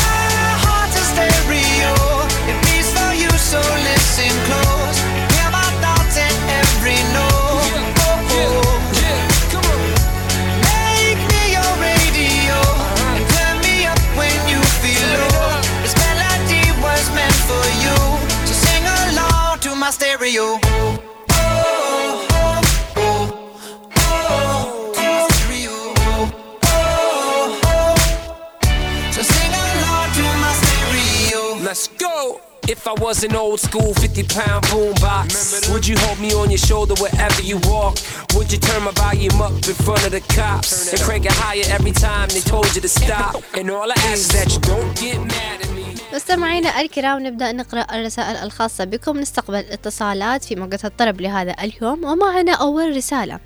My 0.04 0.52
heart's 0.64 0.96
a 1.00 1.04
stereo. 1.12 1.92
It 2.44 2.56
beats 2.68 2.92
for 2.92 3.12
you, 3.16 3.30
so 3.40 3.60
listen 3.88 4.32
close. 4.44 4.98
Hear 5.32 5.48
my 5.50 5.64
thoughts 5.80 6.16
in 6.20 6.34
every 6.60 7.00
note. 7.16 7.64
Make 10.68 11.20
me 11.32 11.42
your 11.56 11.72
radio 11.80 12.58
and 13.16 13.24
turn 13.32 13.56
me 13.64 13.86
up 13.88 14.00
when 14.20 14.36
you 14.50 14.60
feel 14.84 15.08
low. 15.16 15.56
This 15.80 15.96
melody 16.04 16.64
was 16.84 17.04
meant 17.16 17.38
for 17.48 17.64
you, 17.84 17.96
so 18.44 18.52
sing 18.52 18.84
along 18.84 19.60
to 19.60 19.74
my 19.74 19.90
stereo. 19.90 20.73
Was 33.04 33.22
an 33.22 33.36
old 33.36 33.60
school 33.60 33.92
50 33.92 34.22
pound 34.36 34.64
boombox, 34.64 35.70
would 35.70 35.86
you 35.86 35.94
hold 35.98 36.18
me 36.18 36.32
on 36.32 36.48
your 36.50 36.62
shoulder 36.70 36.94
wherever 37.02 37.42
you 37.42 37.58
walk? 37.64 37.98
Would 38.34 38.50
you 38.50 38.58
turn 38.58 38.82
my 38.82 38.92
volume 38.92 39.42
up 39.42 39.52
in 39.52 39.76
front 39.86 40.02
of 40.06 40.12
the 40.16 40.22
cops 40.36 40.90
and 40.90 40.98
crank 41.02 41.26
it 41.26 41.32
higher 41.32 41.66
every 41.76 41.92
time 41.92 42.28
they 42.30 42.40
told 42.40 42.74
you 42.74 42.80
to 42.80 42.88
stop? 42.88 43.34
And 43.58 43.70
all 43.70 43.88
I 43.92 43.98
ask 44.10 44.20
is 44.24 44.28
that 44.36 44.48
you 44.54 44.60
don't 44.72 44.90
get 45.04 45.18
mad 45.20 45.60
at 45.64 45.70
me. 45.76 45.84
مستمعينا 46.14 46.80
الكرام 46.80 47.26
نبدأ 47.26 47.52
نقرأ 47.52 47.86
الرسائل 47.94 48.36
الخاصة 48.36 48.84
بكم 48.84 49.18
نستقبل 49.20 49.64
اتصالات 49.70 50.44
في 50.44 50.56
موجة 50.56 50.80
الطرب 50.84 51.20
لهذا 51.20 51.56
اليوم 51.62 52.04
ومعنا 52.04 52.52
أول 52.52 52.96
رسالة 52.96 53.40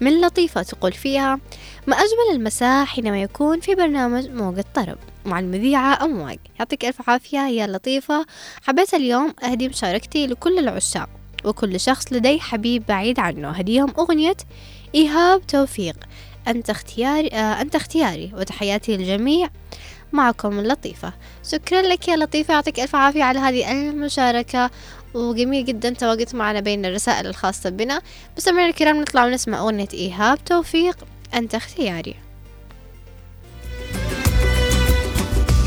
من 0.00 0.20
لطيفة 0.20 0.62
تقول 0.62 0.92
فيها 0.92 1.40
ما 1.86 1.96
أجمل 1.96 2.36
المساء 2.36 2.84
حينما 2.84 3.22
يكون 3.22 3.60
في 3.60 3.74
برنامج 3.74 4.28
موجة 4.28 4.64
طرب 4.74 4.98
مع 5.26 5.38
المذيعة 5.38 6.04
أمواج. 6.04 6.38
يعطيك 6.58 6.84
ألف 6.84 7.10
عافية 7.10 7.38
يا 7.38 7.66
لطيفة. 7.66 8.26
حبيت 8.62 8.94
اليوم 8.94 9.34
أهدي 9.44 9.68
مشاركتي 9.68 10.26
لكل 10.26 10.58
العشاق 10.58 11.08
وكل 11.44 11.80
شخص 11.80 12.12
لديه 12.12 12.38
حبيب 12.38 12.86
بعيد 12.86 13.20
عنه. 13.20 13.50
هديهم 13.50 13.92
أغنية 13.98 14.36
إيهاب 14.94 15.46
توفيق. 15.46 15.96
أنت 16.48 16.70
اختياري 16.70 17.28
آه 17.28 17.60
أنت 17.60 17.74
اختياري 17.74 18.32
وتحياتي 18.36 18.96
للجميع. 18.96 19.48
معكم 20.12 20.60
لطيفة. 20.60 21.12
شكرا 21.50 21.82
لك 21.82 22.08
يا 22.08 22.16
لطيفة. 22.16 22.54
يعطيك 22.54 22.80
ألف 22.80 22.96
عافية 22.96 23.24
على 23.24 23.38
هذه 23.38 23.72
المشاركة. 23.90 24.70
وجميل 25.14 25.64
جدا 25.64 25.90
تواجدت 25.90 26.34
معنا 26.34 26.60
بين 26.60 26.84
الرسائل 26.84 27.26
الخاصة 27.26 27.70
بنا. 27.70 28.02
مستمعينا 28.36 28.70
الكرام 28.70 29.00
نطلع 29.00 29.24
ونسمع 29.24 29.58
أغنية 29.58 29.88
إيهاب. 29.94 30.44
توفيق 30.44 30.96
أنت 31.34 31.54
اختياري. 31.54 32.14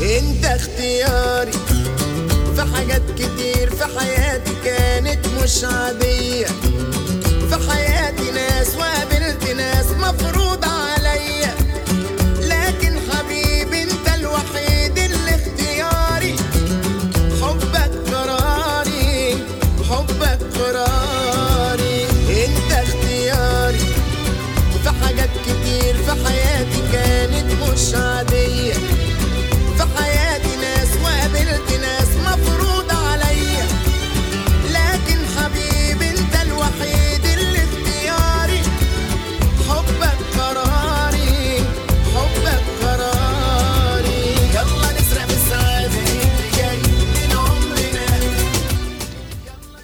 أنت 0.02 0.44
اختياري. 0.44 1.52
في 2.56 2.76
حاجات 2.76 3.02
كتير 3.14 3.70
في 3.70 3.98
حياتي 3.98 4.52
كانت 4.64 5.26
مش 5.42 5.64
عادية. 5.64 6.46
في 7.50 7.70
حياتي 7.70 8.30
ناس 8.30 8.76
وقابلت 8.76 9.17
عادية 27.78 28.72
في 29.78 29.84
حياتي 29.96 30.56
ناس 30.56 30.88
وقابلت 31.02 31.72
ناس 31.80 32.08
مفروض 32.26 32.90
عليا 32.90 33.66
لكن 34.64 35.18
حبيبي 35.36 36.10
انت 36.10 36.34
الوحيد 36.42 37.24
اللي 37.24 37.58
اختياري. 37.64 38.62
حبك 39.68 40.18
قراري 40.38 41.64
حبك 42.14 42.62
قراري. 42.82 44.22
يلا 44.54 44.88
نسرق 45.00 45.26
بالسعادة 45.26 46.02
جاي 46.56 46.76
من 46.76 47.36
عمرنا. 47.36 48.06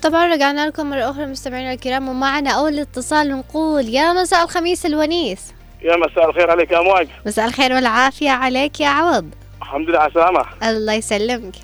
طبعا 0.03 0.26
رجعنا 0.26 0.66
لكم 0.66 0.90
مرة 0.90 1.11
أخرى 1.11 1.26
مستمعينا 1.26 1.72
الكرام 1.72 2.09
ومعنا 2.09 2.51
أول 2.51 2.78
اتصال 2.78 3.30
نقول 3.30 3.88
يا 3.88 4.12
مساء 4.12 4.45
الخميس 4.45 4.86
الونيس. 4.86 5.38
يا 5.85 5.97
مساء 5.97 6.30
الخير 6.30 6.51
عليك 6.51 6.70
يا 6.70 6.78
أمواج. 6.80 7.09
مساء 7.26 7.47
الخير 7.47 7.72
والعافية 7.72 8.30
عليك 8.30 8.80
يا 8.80 8.89
عوض. 8.89 9.30
الحمد 9.62 9.89
لله 9.89 9.99
على 9.99 10.09
السلامة 10.09 10.45
الله 10.62 10.93
يسلمك. 10.93 11.55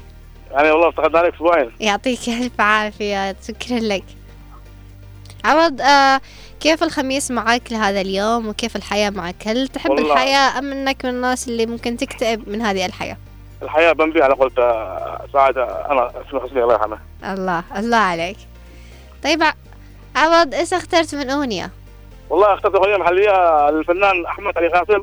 يعني 0.51 0.71
والله 0.71 0.89
افتقدنا 0.89 1.18
عليك 1.18 1.35
أسبوعين. 1.35 1.71
يعطيك 1.81 2.29
ألف 2.29 2.61
عافية 2.61 3.37
شكرا 3.49 3.79
لك. 3.79 4.05
عوض 5.45 5.81
آه 5.81 6.21
كيف 6.61 6.83
الخميس 6.83 7.31
معك 7.31 7.73
لهذا 7.73 8.01
اليوم؟ 8.01 8.49
وكيف 8.49 8.77
الحياة 8.77 9.11
معك؟ 9.11 9.35
هل 9.47 9.68
تحب 9.68 9.91
والله. 9.91 10.12
الحياة 10.12 10.59
أم 10.59 10.73
أنك 10.73 11.05
من 11.05 11.11
الناس 11.11 11.49
اللي 11.49 11.66
ممكن 11.66 11.97
تكتئب 11.97 12.49
من 12.49 12.62
هذه 12.62 12.87
الحياة؟ 12.87 13.16
الحياة 13.62 13.93
بنبي 13.93 14.23
على 14.23 14.35
قولت 14.35 14.59
آه، 14.59 15.27
سعد 15.33 15.59
آه، 15.59 15.87
أنا 15.91 16.11
اسمي 16.29 16.41
حسني 16.41 16.62
الله 16.62 16.75
يرحمه. 16.75 16.99
الله 17.25 17.62
الله 17.77 17.97
عليك. 17.97 18.37
طيب 19.25 19.43
عوض 20.16 20.55
إيش 20.55 20.75
اخترت 20.75 21.14
من 21.14 21.31
أغنية؟ 21.31 21.71
والله 22.31 22.55
اخترت 22.55 22.74
اغنية 22.74 22.97
محلية 22.97 23.70
للفنان 23.70 24.26
أحمد 24.26 24.59
علي 24.59 24.68
قاسم. 24.68 25.03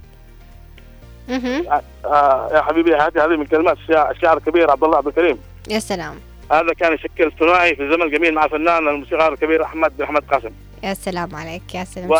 مهم. 1.29 1.65
آه 2.05 2.49
يا 2.53 2.61
حبيبي 2.61 2.95
هذه 2.95 3.25
هذه 3.25 3.35
من 3.37 3.45
كلمات 3.45 3.77
الشاع- 3.77 4.11
الشاعر 4.11 4.37
الكبير 4.37 4.71
عبد 4.71 4.83
الله 4.83 4.97
عبد 4.97 5.07
الكريم. 5.07 5.39
يا 5.69 5.79
سلام. 5.79 6.15
هذا 6.51 6.73
كان 6.79 6.93
يشكل 6.93 7.31
ثنائي 7.39 7.75
في 7.75 7.83
الزمن 7.83 8.01
الجميل 8.01 8.33
مع 8.33 8.45
الفنان 8.45 8.87
الموسيقار 8.87 9.33
الكبير 9.33 9.63
احمد 9.63 9.97
بن 9.97 10.03
أحمد 10.03 10.23
قاسم. 10.31 10.49
يا 10.83 10.93
سلام 10.93 11.35
عليك 11.35 11.75
يا 11.75 11.83
سلام. 11.83 12.11
و- 12.11 12.17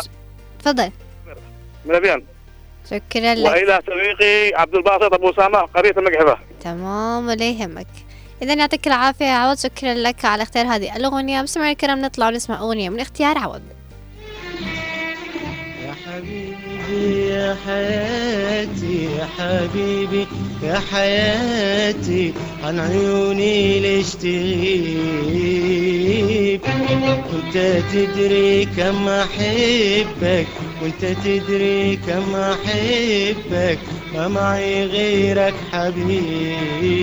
تفضل. 0.58 0.90
من 1.84 1.94
أبيان. 1.94 2.24
شكرا 2.86 3.34
لك. 3.34 3.46
وإلى 3.50 3.80
صديقي 3.86 4.54
عبد 4.60 4.74
الباسط 4.74 5.14
أبو 5.14 5.30
أسامة 5.30 5.58
قريه 5.58 5.90
المقحفة. 5.90 6.38
تمام 6.60 7.28
ولا 7.28 7.50
يهمك. 7.50 7.86
إذا 8.42 8.54
يعطيك 8.54 8.86
العافية 8.86 9.24
يا 9.24 9.34
عوض. 9.34 9.56
شكرا 9.58 9.94
لك 9.94 10.24
على 10.24 10.42
اختيار 10.42 10.66
هذه 10.66 10.96
الأغنية. 10.96 11.42
مستمعي 11.42 11.72
الكرام 11.72 11.98
نطلع 12.00 12.26
ونسمع 12.28 12.60
أغنية 12.60 12.88
من 12.88 13.00
اختيار 13.00 13.38
عوض. 13.38 13.62
يا 17.28 17.56
حياتي 17.66 19.04
يا 19.18 19.28
حبيبي 19.38 20.26
يا 20.62 20.78
حياتي 20.92 22.32
عن 22.64 22.80
عيوني 22.80 23.80
ليش 23.80 24.14
تغيب؟ 24.14 25.48
وانت 27.32 27.56
تدري 27.92 28.64
كم 28.64 29.08
أحبك 29.08 30.46
وانت 30.82 31.04
تدري 31.24 31.96
كم 31.96 32.34
أحبك 32.36 33.78
ما 34.14 34.28
معي 34.28 34.84
غيرك 34.86 35.54
حبيب. 35.72 36.98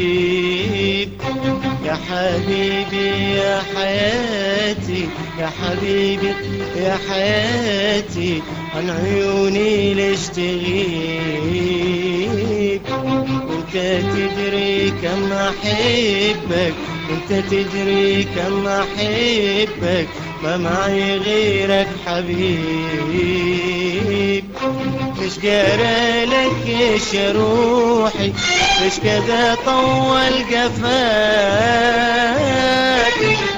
يا 1.86 1.94
حبيبي 2.10 3.08
يا 3.36 3.62
حياتي 3.76 4.35
يا 5.40 5.48
حبيبي 5.48 6.34
يا 6.76 6.98
حياتي 7.10 8.42
عن 8.76 8.90
عيوني 8.90 9.94
ليش 9.94 10.28
تغيب؟ 10.28 11.66
وانت 12.90 13.74
تدري 14.16 14.92
كم 15.02 15.32
أحبك 15.34 16.74
وانت 17.10 17.30
تدري 17.52 18.24
كم 18.24 18.68
احبك 18.68 20.08
ما 20.44 20.58
معي 20.58 21.18
غيرك 21.18 21.88
حبيب. 22.08 23.26
إيش 25.22 25.40
جرى 25.40 26.26
لك 26.26 26.68
إيش 26.68 27.16
روحي 27.36 28.32
إيش 28.84 29.00
كذا 29.04 29.58
طول 29.66 30.44
قفاك. 30.52 30.86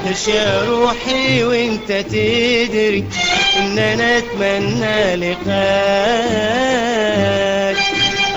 إيش 0.08 0.28
يا 0.28 0.64
روحي 0.64 1.44
وانت 1.44 1.92
تدري 1.92 3.04
إن 3.60 3.80
أنا 3.80 4.18
أتمنى 4.18 5.16
لقاك. 5.16 5.48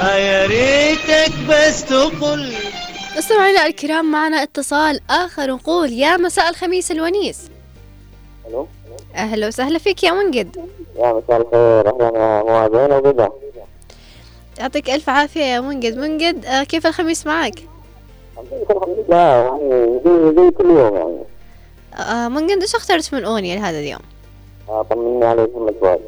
آه 0.02 0.16
يا 0.16 0.46
ريتك 0.46 1.32
بس 1.48 1.84
تقول 1.84 2.52
مستمعينا 3.30 3.66
الكرام 3.66 4.10
معنا 4.10 4.42
اتصال 4.42 5.00
آخر 5.10 5.50
نقول 5.50 5.92
يا 5.92 6.16
مساء 6.16 6.50
الخميس 6.50 6.90
الونيس 6.90 7.50
ألو 8.48 8.66
أهلا 9.14 9.46
وسهلا 9.46 9.78
فيك 9.78 10.04
يا 10.04 10.12
منقد 10.12 10.56
يا 10.96 11.12
مساء 11.12 11.40
الخير 11.40 11.88
أهلا 11.88 12.42
موازين 12.42 12.92
وبدا 12.92 13.30
يعطيك 14.58 14.90
ألف 14.90 15.08
عافية 15.08 15.40
يا 15.40 15.60
منقد 15.60 15.96
منقد 15.96 16.44
آه 16.46 16.62
كيف 16.62 16.86
الخميس 16.86 17.26
معك؟ 17.26 17.54
لا 19.08 19.42
يعني 19.44 20.00
زي 20.36 20.50
كل 20.50 20.70
يوم 20.70 20.96
يعني 20.96 21.24
آه 21.94 22.28
منقد 22.28 22.60
إيش 22.60 22.74
أخترت 22.74 23.14
من 23.14 23.24
أغنية 23.24 23.54
لهذا 23.54 23.78
اليوم؟ 23.78 24.02
آه، 24.68 24.82
طمني 24.82 25.24
عليكم 25.24 25.68
الأسبوع 25.68 25.98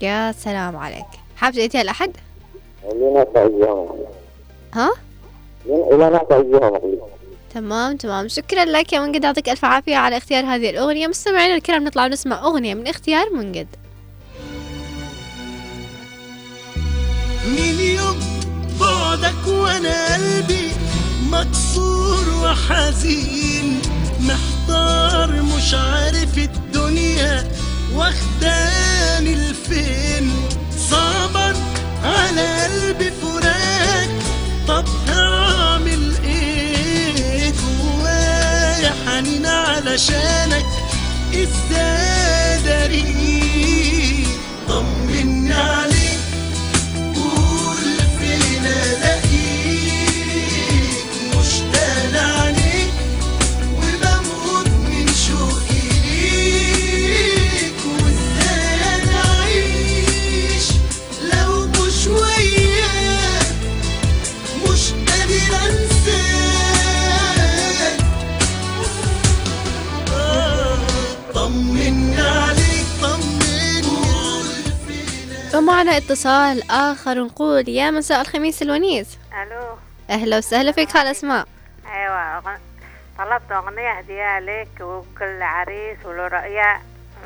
يا 0.00 0.32
سلام 0.32 0.76
عليك 0.76 1.06
حاب 1.36 1.52
تأتيها 1.52 1.82
الأحد؟ 1.82 2.16
يعني. 2.84 4.04
ها؟ 4.74 5.09
تمام 7.54 7.96
تمام. 7.96 8.28
شكرا 8.28 8.64
لك 8.64 8.92
يا 8.92 9.00
منقد. 9.00 9.24
يعطيك 9.24 9.48
ألف 9.48 9.64
عافية 9.64 9.96
على 9.96 10.16
اختيار 10.16 10.44
هذه 10.44 10.70
الأغنية. 10.70 11.06
مستمعينا 11.06 11.54
الكرام 11.54 11.84
نطلع 11.84 12.04
ونسمع 12.04 12.44
أغنية 12.44 12.74
من 12.74 12.86
اختيار 12.86 13.30
منقد. 13.30 13.66
من 17.46 17.80
يوم 17.80 18.20
بعدك 18.80 19.46
وأنا 19.48 20.14
قلبي 20.14 20.70
مكسور 21.30 22.24
وحزين. 22.44 23.80
محتار 24.20 25.42
مش 25.42 25.74
عارف 25.74 26.38
الدنيا 26.38 27.48
واخداني 27.94 29.34
لفين 29.34 30.32
صعبا 30.90 31.54
على 32.04 32.64
قلبي 32.64 33.10
فراق. 33.10 33.69
طب 34.70 34.84
هعمل 35.08 36.12
إيه 36.24 37.52
جوايا 37.52 38.92
حنين 39.06 39.46
علشانك 39.46 40.66
إزاي 41.34 42.62
داري 42.64 43.09
اتصال 76.24 76.70
آخر 76.70 77.24
نقول 77.24 77.68
يا 77.68 77.90
مساء 77.90 78.20
الخميس 78.20 78.62
الونيس. 78.62 79.18
ألو. 79.42 79.62
أهلا 80.10 80.38
وسهلا 80.38 80.72
فيك 80.72 80.90
خال 80.90 81.06
أسماء. 81.06 81.46
أيوه 81.94 82.40
أغ- 82.40 82.60
طلبت 83.18 83.52
أغنية 83.52 83.90
هدية 83.90 84.38
لك 84.38 84.68
وكل 84.80 85.42
عريس 85.42 85.98
وله 86.04 86.26
رؤيا 86.28 86.80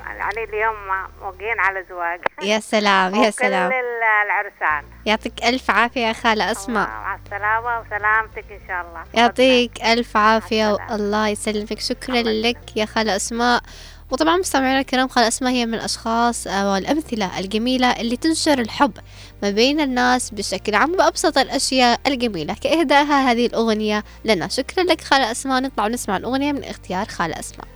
يعني 0.07 0.45
اليوم 0.49 0.75
موقعين 1.23 1.61
على 1.61 1.85
زواج. 1.89 2.21
يا 2.51 2.61
سلام 2.61 3.15
يا 3.15 3.31
سلام 3.31 3.67
وكل 3.67 3.75
ال- 3.75 4.27
العرسان 4.27 4.85
يعطيك 5.07 5.45
ألف 5.45 5.71
عافية 5.71 6.01
يا 6.07 6.13
خالة 6.13 6.51
أسماء. 6.51 6.89
مع 6.89 7.15
السلامة 7.27 7.81
وسلامتك 7.81 8.45
إن 8.51 8.61
شاء 8.69 8.81
الله. 8.87 9.05
يعطيك 9.15 9.83
ألف 9.85 10.17
عافية 10.17 10.73
والله 10.91 11.29
يسلمك. 11.29 11.81
شكرا 11.81 12.23
لك 12.23 12.77
يا 12.77 12.85
خالة 12.87 13.17
أسماء. 13.17 13.63
وطبعا 14.15 14.37
مستمعينا 14.37 14.81
الكرام 14.81 15.09
خالة 15.09 15.29
أسماء 15.29 15.53
هي 15.53 15.67
من 15.67 15.75
الأشخاص 15.75 16.47
آه، 16.47 16.73
والأمثلة 16.73 17.39
الجميلة 17.39 17.91
اللي 17.91 18.17
تنشر 18.17 18.59
الحب 18.59 18.93
ما 19.43 19.51
بين 19.51 19.81
الناس 19.81 20.31
بشكل 20.31 20.75
عام 20.75 20.93
بأبسط 20.93 21.39
الأشياء 21.39 22.01
الجميلة. 22.07 22.55
كإهدائها 22.55 23.31
هذه 23.31 23.47
الأغنية 23.47 24.05
لنا. 24.25 24.49
شكرا 24.49 24.85
لك 24.85 25.01
خالة 25.01 25.31
أسماء. 25.31 25.63
نطلع 25.63 25.85
ونسمع 25.85 26.17
الأغنية 26.17 26.53
من 26.53 26.65
اختيار 26.65 27.07
خالة 27.07 27.39
أسماء. 27.41 27.69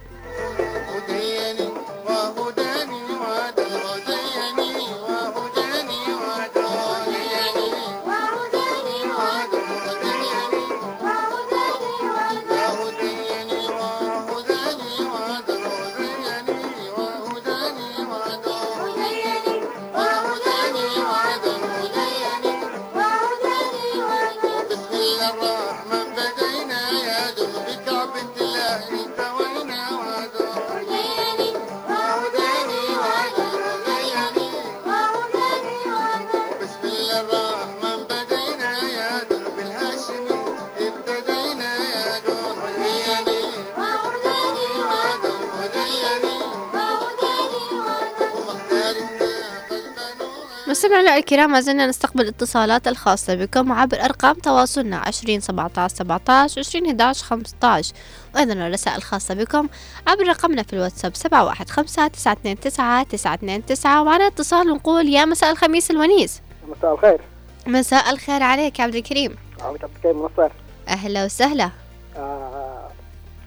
مستمعينا 50.78 51.16
الكرام 51.16 51.50
ما 51.50 51.60
زلنا 51.60 51.86
نستقبل 51.86 52.26
اتصالات 52.28 52.88
الخاصة 52.88 53.34
بكم 53.34 53.72
عبر 53.72 54.04
أرقام 54.04 54.34
تواصلنا 54.34 54.96
عشرين 54.96 55.40
سبعة 55.40 55.88
سبعتاش 55.88 56.58
عشرين 56.58 56.86
هداش 56.86 57.22
خمسطاش 57.22 57.92
وأيضا 58.34 58.52
الرسائل 58.52 58.96
الخاصة 58.96 59.34
بكم 59.34 59.68
عبر 60.06 60.28
رقمنا 60.28 60.62
في 60.62 60.72
الواتساب 60.72 61.16
سبعة 61.16 61.44
واحد 61.44 61.70
خمسة 61.70 62.06
تسعة 62.06 62.32
اتنين 62.32 62.60
تسعة 62.60 63.02
تسعة 63.02 63.34
اتنين 63.34 63.66
تسعة. 63.66 64.02
ومعنا 64.02 64.26
اتصال 64.26 64.66
نقول 64.66 65.08
يا 65.08 65.24
مساء 65.24 65.50
الخميس 65.50 65.90
الونيس. 65.90 66.42
مساء 66.68 66.94
الخير. 66.94 67.20
مساء 67.66 68.10
الخير 68.10 68.42
عليك 68.42 68.78
يا 68.78 68.84
عبد 68.84 68.94
الكريم. 68.94 69.36
عبد 69.60 69.84
الكريم 69.96 70.22
منصر 70.22 70.50
أهلا 70.88 71.24
وسهلا. 71.24 71.70
آه، 72.16 72.88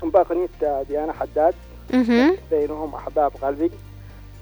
أغنية 0.03 0.84
ديانا 0.89 1.13
حداد. 1.13 1.53
بينهم 2.51 2.95
أحباب 2.95 3.32
قلبي 3.41 3.71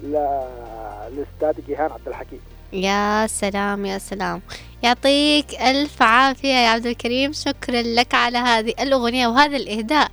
للأستاذ 0.03 1.65
جيهان 1.67 1.91
عبد 1.91 2.07
الحكيم. 2.07 2.41
يا 2.73 3.27
سلام 3.27 3.85
يا 3.85 3.97
سلام. 3.97 4.41
يعطيك 4.83 5.61
ألف 5.61 6.01
عافية 6.01 6.47
يا 6.47 6.69
عبد 6.69 6.85
الكريم. 6.85 7.33
شكرا 7.33 7.81
لك 7.81 8.13
على 8.13 8.37
هذه 8.37 8.73
الأغنية 8.79 9.27
وهذا 9.27 9.57
الإهداء 9.57 10.11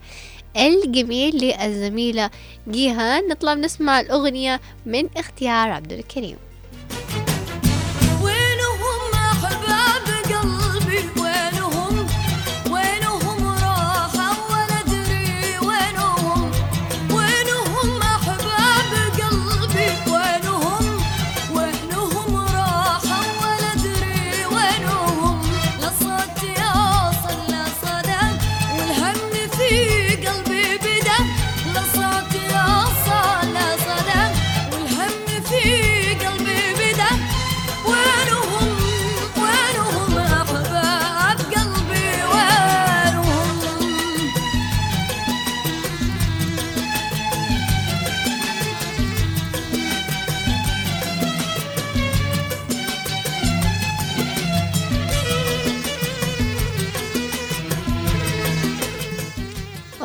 الجميل 0.56 1.36
للزميلة 1.36 2.30
جيهان. 2.68 3.28
نطلع 3.28 3.54
نسمع 3.54 4.00
الأغنية 4.00 4.60
من 4.86 5.08
اختيار 5.16 5.70
عبد 5.70 5.92
الكريم. 5.92 6.36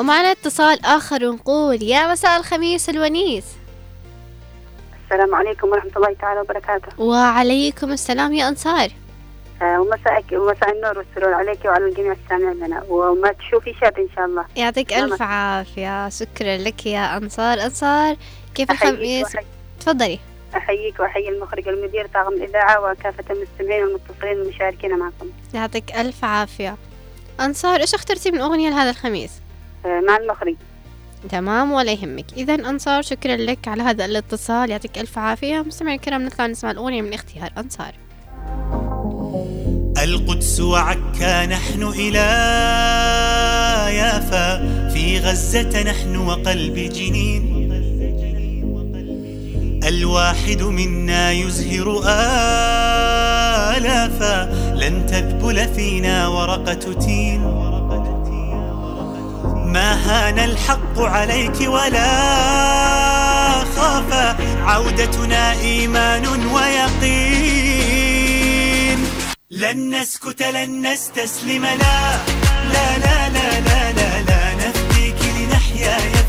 ومعنا 0.02 0.32
اتصال 0.32 0.86
آخر 0.86 1.26
ونقول 1.26 1.84
يا 1.84 2.12
مساء 2.12 2.40
الخميس 2.40 2.90
الونيس. 2.90 3.46
السلام 5.04 5.36
عليكم 5.36 5.68
ورحمة 5.68 5.92
الله 5.96 6.14
تعالى 6.14 6.42
وبركاته. 6.42 7.02
وعليكم 7.02 7.92
السلام 7.92 8.34
يا 8.34 8.48
أنصار. 8.48 8.90
آه، 9.62 9.82
ومساءك 9.82 10.26
ومساء 10.32 10.72
النور 10.72 10.98
والسرور 10.98 11.34
عليك 11.34 11.66
وعلى 11.66 11.86
الجميع 11.86 12.16
السامعين. 12.24 12.68
لنا 12.68 12.84
وما 12.90 13.32
تشوفي 13.32 13.74
شر 13.82 13.94
إن 13.98 14.08
شاء 14.16 14.26
الله. 14.26 14.46
يعطيك. 14.56 14.94
ألف 14.94 15.22
عافية. 15.22 16.10
شكرا 16.10 16.58
لك 16.58 16.86
يا 16.86 17.18
أنصار. 17.18 17.62
أنصار 17.66 18.16
كيف 18.56 18.72
الخميس؟ 18.72 19.28
تفضلي. 19.80 20.20
أحييك 20.56 21.00
وأحيي 21.00 21.30
المخرج 21.30 21.68
المدير 21.68 22.08
طاقم 22.14 22.34
الإذاعة 22.34 22.92
وكافة 22.92 23.24
المستمعين 23.30 23.84
والمتصلين 23.84 24.42
المشاركين 24.42 25.00
معكم. 25.00 25.30
يعطيك 25.54 25.96
ألف 25.96 26.26
عافية. 26.26 26.78
أنصار 27.40 27.80
إيش 27.80 27.94
اخترتي 27.94 28.32
من 28.32 28.42
أغنية 28.42 28.70
لهذا 28.70 28.90
الخميس؟ 28.90 29.32
مع 29.86 30.18
المخرج 30.18 30.56
تمام 31.30 31.72
ولا 31.72 31.92
يهمك. 31.92 32.26
إذا 32.38 32.54
أنصار 32.54 33.02
شكرا 33.02 33.36
لك 33.36 33.68
على 33.68 33.84
هذا 33.84 34.06
الاتصال. 34.06 34.70
يعطيك 34.70 34.98
ألف 34.98 35.18
عافية. 35.18 35.62
مستمعين 35.62 36.00
الكرام 36.00 36.26
نطلع 36.26 36.48
نسمع 36.48 36.72
الأغنية 36.72 37.02
من 37.02 37.14
اختيار 37.14 37.52
أنصار. 37.58 37.94
القدس 40.04 40.60
وعكا 40.60 41.46
نحن 41.46 41.84
إلى 41.84 42.28
يافا. 43.98 44.58
في 44.94 45.20
غزة 45.20 45.84
نحن 45.84 46.16
وقلب 46.16 46.76
جنين. 46.76 47.62
الواحد 49.88 50.62
منا 50.62 51.32
يزهر 51.32 52.02
آلافا. 53.78 54.46
لن 54.76 55.06
تذبل 55.06 55.68
فينا 55.74 56.28
ورقة 56.28 56.94
تين. 56.94 57.42
ما 59.72 59.94
هان 59.94 60.40
الحق 60.40 61.00
عليك 61.00 61.60
ولا 61.68 62.12
خاف 63.76 64.36
عودتنا 64.62 65.52
إيمان 65.52 66.26
ويقين. 66.46 67.72
لن 69.52 69.96
نسكت 69.96 70.42
لن 70.42 70.88
نستسلم 70.88 71.66
لا. 71.66 72.18
لا 72.74 72.98
لا 72.98 73.30
لا 73.30 73.60
لا 73.60 73.92
لا, 73.92 74.22
لا 74.22 74.54
نفديك 74.56 75.22
لنحيا 75.38 75.98
يا 76.16 76.21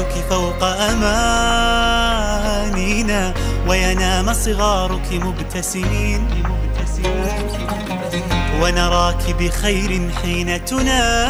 شمسك 0.00 0.24
فوق 0.30 0.64
أمانينا 0.90 1.84
وينام 3.68 4.32
صغارك 4.32 5.12
مبتسمين. 5.12 6.28
ونراك 8.62 9.36
بخير 9.40 10.10
حين 10.22 10.64
تنادينا 10.64 11.22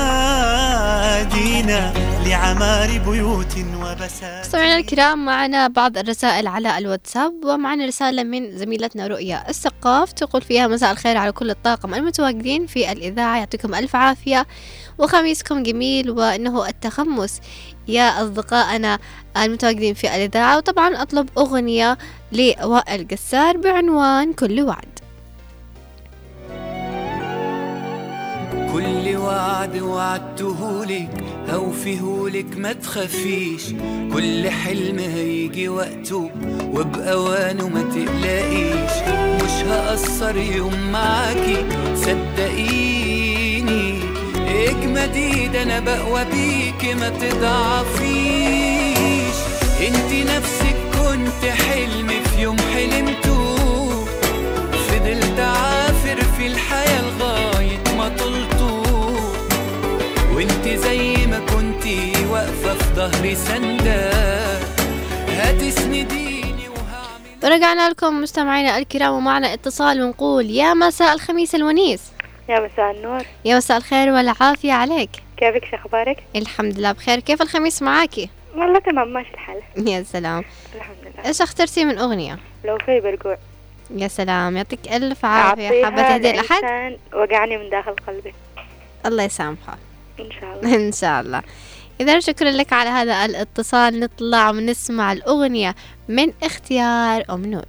لعمار 2.26 2.98
بيوت 2.98 3.54
وبساتين. 3.82 4.40
مستمعينا 4.40 4.76
الكرام 4.76 5.24
معنا 5.24 5.68
بعض 5.68 5.98
الرسائل 5.98 6.46
على 6.46 6.78
الواتساب 6.78 7.32
ومعنا 7.44 7.86
رسالة 7.86 8.22
من 8.22 8.58
زميلتنا 8.58 9.06
رؤيا 9.06 9.50
السقاف 9.50 10.12
تقول 10.12 10.42
فيها 10.42 10.66
مساء 10.66 10.92
الخير 10.92 11.16
على 11.16 11.32
كل 11.32 11.50
الطاقم 11.50 11.94
المتواجدين 11.94 12.66
في 12.66 12.92
الإذاعة 12.92 13.38
يعطيكم 13.38 13.74
ألف 13.74 13.96
عافية. 13.96 14.46
وخميسكم 15.00 15.62
جميل 15.62 16.10
وإنه 16.10 16.68
التخمس. 16.68 17.40
يا 17.88 18.22
أصدقائنا 18.22 18.98
المتواجدين 19.36 19.94
في 19.94 20.14
الإذاعة 20.16 20.56
وطبعا 20.56 21.02
أطلب 21.02 21.28
أغنية 21.38 21.98
لوائل 22.32 23.08
قسار 23.10 23.56
بعنوان 23.56 24.32
كل 24.32 24.62
وعد. 24.62 24.98
كل 28.72 29.16
وعد 29.16 29.76
وعدته 29.78 30.84
لك 30.84 31.24
هوفيه 31.50 32.28
لك 32.28 32.56
ما 32.56 32.72
تخافيش. 32.72 33.62
كل 34.12 34.50
حلم 34.50 34.98
هيجي 34.98 35.68
وقته 35.68 36.30
وبأوانه 36.74 37.68
ما 37.68 37.82
تقلقيش. 37.82 38.94
مش 39.42 39.64
هقصر 39.64 40.36
يوم 40.36 40.92
معاكي 40.92 41.66
صدقيني. 41.94 43.29
اجمدي 44.60 45.48
ده 45.48 45.62
أنا 45.62 45.80
بقوى 45.80 46.24
بيكي 46.24 46.94
ما 46.94 47.08
تضعفيش. 47.08 48.10
انتي 49.88 50.24
نفسك 50.24 50.76
كنت 50.92 51.44
حلم 51.50 52.08
في 52.08 52.42
يوم 52.42 52.56
حلمته 52.58 53.56
فضلت 54.88 55.38
عافر 55.40 56.22
في 56.36 56.46
الحياة 56.46 57.02
لغاية 57.02 57.96
ما 57.98 58.08
طلته 58.08 58.82
وانت 60.34 60.68
زي 60.68 61.26
ما 61.26 61.38
كنتي 61.38 62.12
واقفة 62.30 62.74
في 62.74 62.94
ظهري 62.94 63.34
سندة. 63.34 64.10
هتسنديني 65.28 66.68
ورجعنا 67.44 67.90
لكم 67.90 68.20
مستمعينا 68.20 68.78
الكرام 68.78 69.12
ومعنا 69.14 69.54
اتصال 69.54 70.02
ونقول 70.02 70.50
يا 70.50 70.74
مساء 70.74 71.14
الخميس 71.14 71.54
الونيس. 71.54 72.00
يا 72.50 72.60
مساء 72.60 72.90
النور. 72.90 73.22
يا 73.44 73.56
مساء 73.56 73.76
الخير 73.76 74.08
والعافية 74.12 74.72
عليك. 74.72 75.10
كيفك 75.36 75.64
شو 75.64 75.76
أخبارك؟ 75.76 76.22
الحمد 76.36 76.78
لله 76.78 76.92
بخير. 76.92 77.20
كيف 77.20 77.42
الخميس 77.42 77.82
معاكي؟ 77.82 78.28
والله 78.56 78.78
تمام 78.78 79.08
ماشي 79.12 79.30
الحال. 79.34 79.60
يا 79.88 80.02
سلام. 80.02 80.44
الحمد 80.76 80.96
لله. 81.02 81.26
إيش 81.28 81.42
أخترتي 81.42 81.84
من 81.84 81.98
أغنية؟ 81.98 82.38
لو 82.64 82.78
في 82.78 83.00
برجوع 83.00 83.36
يا 83.96 84.08
سلام 84.08 84.56
يعطيك 84.56 84.92
ألف 84.92 85.24
عافية. 85.24 85.84
حابة 85.84 86.02
تهدي؟ 86.02 86.32
لإنسان 86.32 86.96
وقعني 87.14 87.56
من 87.58 87.70
داخل 87.70 87.94
قلبي. 88.06 88.34
الله 89.06 89.22
يسامحه. 89.22 89.78
إن 90.20 90.30
شاء 90.40 90.52
الله. 90.60 90.76
إن 90.76 90.92
شاء 90.92 91.20
الله. 91.20 91.42
إذا 92.00 92.20
شكرا 92.20 92.50
لك 92.50 92.72
على 92.72 92.90
هذا 92.90 93.24
الاتصال. 93.24 94.00
نطلع 94.00 94.50
ونسمع 94.50 95.12
الأغنية 95.12 95.74
من 96.08 96.32
اختيار 96.42 97.24
أم 97.30 97.46
نور. 97.46 97.64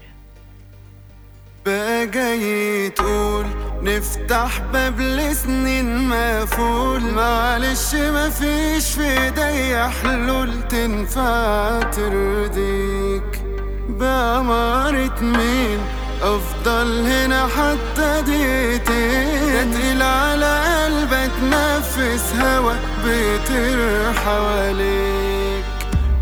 بقى 1.66 2.90
تقول 2.90 3.46
نفتح 3.82 4.62
باب 4.74 5.00
لسنين 5.00 6.08
مقفول 6.08 7.02
معلش 7.02 7.96
مفيش 7.96 8.90
في 8.90 9.24
ايديا 9.24 9.88
حلول 9.88 10.68
تنفع 10.70 11.80
ترضيك. 11.80 13.42
بأمارة 13.90 15.22
مين؟ 15.22 15.80
أفضل 16.22 17.08
هنا 17.08 17.48
حتى 17.48 18.22
دقيقتين. 18.22 19.72
تقيل 19.72 20.02
على 20.02 20.86
قلبك 20.86 21.32
نفس 21.44 22.34
هوا 22.42 22.74
بيطير 23.06 24.14
حواليك. 24.14 25.66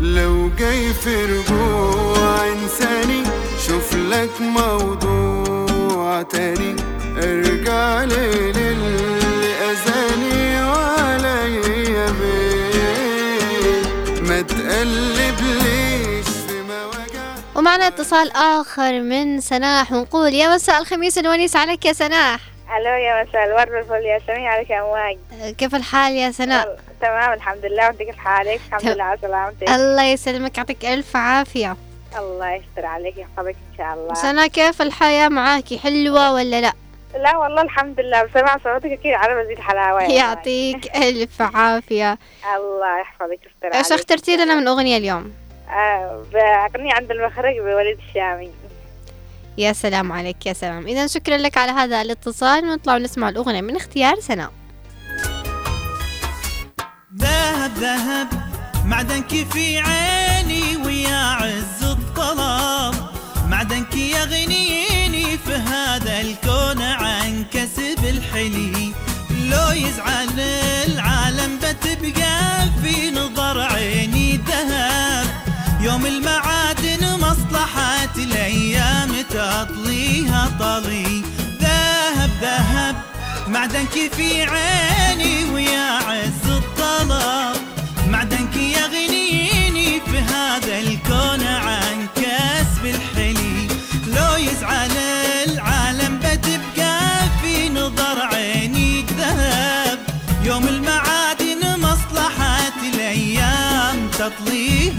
لو 0.00 0.50
جاي 0.58 0.94
في 0.94 1.24
رجوع 1.24 2.46
إنساني 2.46 3.39
شوف 3.66 3.94
لك 3.94 4.40
موضوع 4.40 6.22
تاني. 6.22 6.76
ارجع 7.16 8.04
لي 8.04 8.52
للي 8.52 9.54
اذاني 9.70 10.64
وعليا 10.64 12.06
بيه 12.06 12.90
ما 14.22 14.42
تقلب 14.42 15.40
ليش 15.40 16.28
في 16.28 16.62
مواجع. 16.62 17.34
ومعنا 17.54 17.86
اتصال 17.86 18.32
آخر 18.36 19.00
من 19.00 19.40
سناح 19.40 19.92
ونقول 19.92 20.34
يا 20.34 20.54
مساء 20.54 20.80
الخميس 20.80 21.18
الونيس 21.18 21.56
عليك 21.56 21.84
يا 21.84 21.92
سناح. 21.92 22.40
ألو 22.76 22.90
يا 22.90 23.24
مساء 23.24 23.44
الورد 23.44 23.68
والفل 23.68 24.06
يا 24.06 24.20
سميع 24.26 24.52
عليك 24.52 24.70
يا 24.70 24.80
أمواج. 24.80 25.18
كيف 25.54 25.74
الحال 25.74 26.12
يا 26.12 26.30
سناء؟ 26.30 26.78
تمام 27.00 27.32
الحمد 27.32 27.64
لله. 27.64 27.86
وأنت 27.86 28.02
كيف 28.02 28.16
حالك؟ 28.16 28.60
الحمد 28.68 28.84
لله 28.84 29.04
على 29.04 29.18
سلامتك. 29.22 29.68
الله 29.68 30.04
يسلمك 30.04 30.58
يعطيك 30.58 30.84
ألف 30.84 31.16
عافية. 31.16 31.76
الله 32.18 32.52
يستر 32.54 32.86
عليك 32.86 33.16
يحفظك 33.16 33.46
إن 33.70 33.76
شاء 33.78 33.94
الله. 33.94 34.14
سناء 34.14 34.46
كيف 34.46 34.82
الحياة 34.82 35.28
معاكي 35.28 35.78
حلوة 35.78 36.32
ولا 36.32 36.60
لا؟ 36.60 36.72
لا 37.22 37.36
والله 37.36 37.62
الحمد 37.62 38.00
لله 38.00 38.24
بسمع 38.24 38.56
صوتك 38.64 38.86
أكيد 38.86 39.12
على 39.14 39.44
مزيد 39.44 39.58
حلاوة 39.58 40.02
يا 40.02 40.08
يعطيك 40.08 40.96
ألف 41.06 41.42
عافية. 41.42 42.18
الله 42.56 43.00
يحفظك 43.00 43.38
يستر 43.46 43.66
إيش 43.78 43.86
عليك. 43.92 43.92
أخترتي 43.92 44.36
لنا 44.36 44.54
من 44.54 44.68
أغنية 44.68 44.96
اليوم؟ 44.96 45.32
آه 45.70 46.24
بأغنية 46.32 46.92
عند 46.94 47.10
المخرج 47.10 47.56
بوليد 47.58 47.98
الشامي. 48.08 48.50
يا 49.58 49.72
سلام 49.72 50.12
عليك 50.12 50.46
يا 50.46 50.52
سلام. 50.52 50.86
إذا 50.86 51.06
شكرا 51.06 51.36
لك 51.36 51.58
على 51.58 51.72
هذا 51.72 52.02
الاتصال. 52.02 52.64
ونطلع 52.64 52.94
ونسمع 52.94 53.28
الأغنية 53.28 53.60
من 53.60 53.76
اختيار 53.76 54.20
سناء 54.20 54.50
ذهب 57.18 57.70
ذهب 57.78 58.28
معدنك 58.86 59.28
في 59.28 59.78
عيني 59.78 60.76
ويا 60.86 61.16
عز 61.16 61.59
لو 69.70 69.76
يزعل 69.76 70.40
العالم 70.86 71.58
بتبقى 71.58 72.66
في 72.82 73.10
نظر 73.10 73.60
عيني 73.60 74.36
ذهب 74.36 75.26
يوم 75.80 76.06
المعادن 76.06 77.06
مصلحة 77.20 78.14
الأيام 78.16 79.12
تطليها 79.30 80.50
طلي. 80.60 81.22
ذهب 81.62 82.30
ذهب 82.40 82.96
معدنك 83.48 84.12
في 84.16 84.42
عيني 84.42 85.44
ويا 85.44 85.90
عز 85.90 86.46
الطلب. 86.50 87.59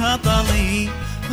تطليها 0.02 0.16
طلي. 0.16 0.90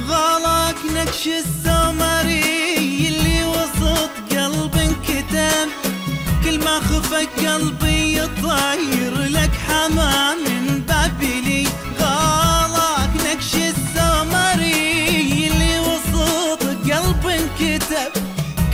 غلق 0.09 0.77
نكش 0.95 1.27
السمري 1.27 3.09
اللي 3.09 3.45
وسط 3.45 4.11
قلب 4.31 4.77
انكتب. 4.77 5.69
كل 6.45 6.59
ما 6.59 6.81
خفك 6.81 7.47
قلبي 7.47 8.19
يطير 8.19 9.15
لك 9.19 9.51
حمام 9.69 10.45
بابلي. 10.89 11.67
غلق 12.01 13.11
نكش 13.27 13.55
السمري 13.55 15.47
اللي 15.47 15.81
وسط 15.81 16.63
قلب 16.63 17.27
انكتب. 17.27 18.23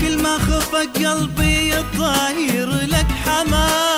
كل 0.01 0.23
ما 0.23 0.39
خفك 0.39 1.07
قلبي 1.07 1.71
يطير 1.71 2.71
لك 2.71 3.07
حمام 3.25 3.94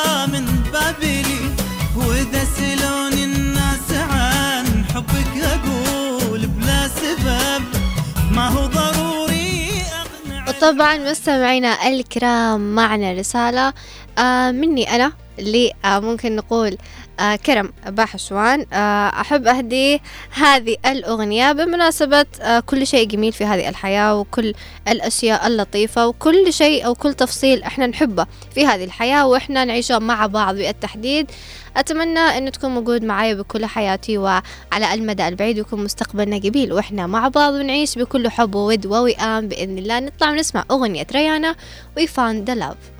وطبعا 10.56 10.96
مستمعينا 11.10 11.88
الكرام 11.88 12.74
معنا 12.74 13.12
رسالة 13.12 13.72
آه 14.18 14.50
مني 14.50 14.94
أنا 14.94 15.12
اللي 15.38 15.72
آه 15.84 15.98
ممكن 15.98 16.36
نقول 16.36 16.78
آه 17.20 17.36
كرم 17.36 17.72
باحشوان. 17.86 18.66
آه 18.72 19.08
أحب 19.20 19.46
أهدي 19.46 20.00
هذه 20.30 20.76
الأغنية 20.86 21.52
بمناسبة 21.52 22.26
آه 22.40 22.60
كل 22.60 22.86
شيء 22.86 23.08
جميل 23.08 23.32
في 23.32 23.44
هذه 23.44 23.68
الحياة 23.68 24.14
وكل 24.14 24.54
الأشياء 24.88 25.46
اللطيفة 25.46 26.06
وكل 26.06 26.52
شيء 26.52 26.86
أو 26.86 26.94
كل 26.94 27.14
تفصيل 27.14 27.62
إحنا 27.62 27.86
نحبه 27.86 28.26
في 28.54 28.66
هذه 28.66 28.84
الحياة 28.84 29.26
وإحنا 29.26 29.64
نعيشه 29.64 29.98
مع 29.98 30.26
بعض 30.26 30.54
بالتحديد. 30.54 31.30
أتمنى 31.76 32.18
أن 32.18 32.52
تكون 32.52 32.70
موجود 32.70 33.02
معايا 33.04 33.34
بكل 33.34 33.66
حياتي 33.66 34.18
وعلى 34.18 34.94
المدى 34.94 35.28
البعيد 35.28 35.58
يكون 35.58 35.84
مستقبلنا 35.84 36.38
جميل 36.38 36.72
وإحنا 36.72 37.06
مع 37.06 37.28
بعض 37.28 37.52
ونعيش 37.54 37.98
بكل 37.98 38.28
حب 38.28 38.54
وود 38.54 38.86
ووئام 38.86 39.48
بإذن 39.48 39.78
الله. 39.78 40.00
نطلع 40.00 40.30
ونسمع 40.30 40.64
أغنية 40.70 41.06
ريانا 41.12 41.56
We 41.98 42.02
Found 42.02 42.50
the 42.50 42.54
Love 42.62 42.95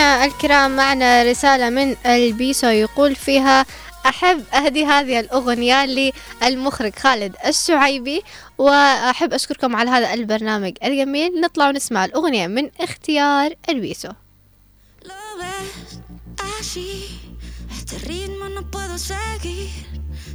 الكرام 0.00 0.76
معنا 0.76 1.22
رسالة 1.22 1.70
من 1.70 1.96
ألبيسو 2.06 2.66
يقول 2.66 3.14
فيها 3.16 3.66
أحب 4.06 4.44
أهدي 4.54 4.84
هذه 4.84 5.20
الأغنية 5.20 6.12
للمخرج 6.42 6.98
خالد 6.98 7.36
الشعيبي 7.46 8.22
وأحب 8.58 9.32
أشكركم 9.32 9.76
على 9.76 9.90
هذا 9.90 10.14
البرنامج 10.14 10.72
الجميل 10.84 11.40
نطلع 11.40 11.68
ونسمع 11.68 12.04
الأغنية 12.04 12.46
من 12.46 12.70
اختيار 12.80 13.54
ألبيسو. 13.68 14.08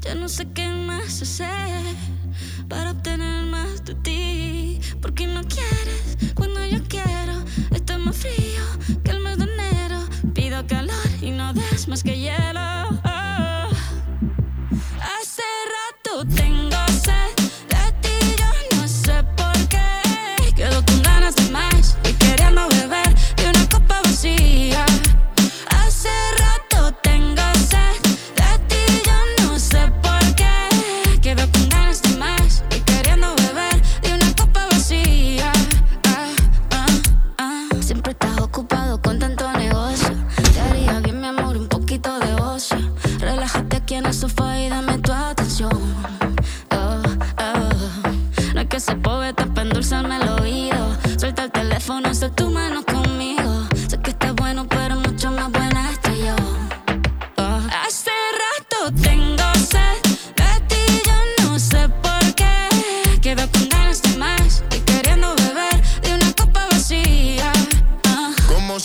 Ya 0.06 0.14
no 0.14 0.30
sé 0.30 0.46
qué 0.54 0.68
más 0.90 1.22
hacer 1.24 1.82
para 2.70 2.92
obtener 2.92 3.42
más 3.56 3.84
de 3.86 3.96
ti. 4.06 4.80
Porque 5.02 5.26
no 5.26 5.42
quieres 5.56 6.06
cuando 6.36 6.64
yo 6.74 6.80
quiero. 6.94 7.36
Christmas 11.86 12.02
que 12.02 12.20
yellow. 12.20 12.75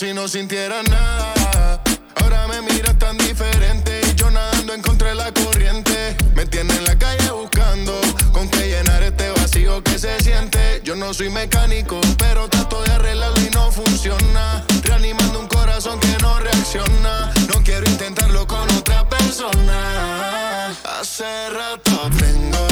Si 0.00 0.14
no 0.14 0.26
sintiera 0.26 0.82
nada. 0.84 1.82
Ahora 2.14 2.48
me 2.48 2.62
miras 2.62 2.98
tan 2.98 3.18
diferente. 3.18 4.00
Y 4.10 4.14
yo 4.14 4.30
nadando 4.30 4.72
en 4.72 4.80
contra 4.80 5.08
de 5.08 5.14
la 5.14 5.30
corriente. 5.30 6.16
Me 6.34 6.46
tiene 6.46 6.74
en 6.74 6.86
la 6.86 6.96
calle 6.98 7.30
buscando 7.32 7.92
con 8.32 8.48
qué 8.48 8.68
llenar 8.68 9.02
este 9.02 9.30
vacío 9.32 9.82
que 9.84 9.98
se 9.98 10.18
siente. 10.20 10.80
Yo 10.84 10.96
no 10.96 11.12
soy 11.12 11.28
mecánico, 11.28 12.00
pero 12.16 12.48
trato 12.48 12.82
de 12.82 12.92
arreglarlo 12.92 13.40
y 13.42 13.50
no 13.50 13.70
funciona. 13.70 14.64
Reanimando 14.82 15.38
un 15.38 15.48
corazón 15.48 16.00
que 16.00 16.16
no 16.22 16.38
reacciona. 16.38 17.30
No 17.52 17.62
quiero 17.62 17.84
intentarlo 17.84 18.46
con 18.46 18.70
otra 18.78 19.06
persona. 19.06 20.68
Hace 20.98 21.50
rato 21.50 22.08
tengo 22.18 22.69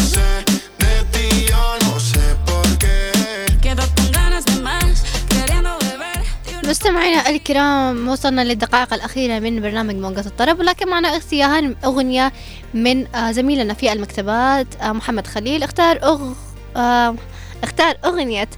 مستمعينا 6.88 7.28
الكرام 7.28 8.08
وصلنا 8.08 8.44
للدقائق 8.44 8.94
الأخيرة 8.94 9.38
من 9.38 9.60
برنامج 9.60 9.94
موقة 9.94 10.26
الطرب 10.26 10.58
ولكن 10.58 10.88
معنا 10.88 11.16
اختيار 11.16 11.74
أغنية 11.84 12.32
من 12.74 13.14
آه، 13.14 13.30
زميلنا 13.30 13.74
في 13.74 13.92
المكتبات 13.92 14.66
آه، 14.80 14.92
محمد 14.92 15.26
خليل. 15.26 15.62
اختار 15.62 16.02
أغ... 16.02 16.32
آه، 16.76 17.14
اختار 17.62 17.96
أغنية 18.04 18.48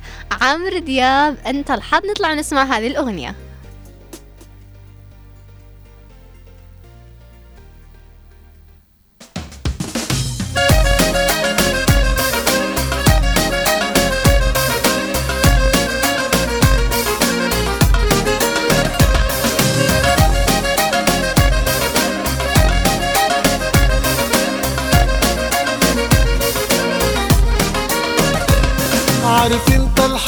عمرو 0.43 0.78
دياب 0.78 1.37
أنت 1.47 1.70
الحظ 1.70 2.07
نطلع 2.11 2.35
نسمع 2.35 2.62
هذه 2.62 2.87
الأغنية. 2.87 3.35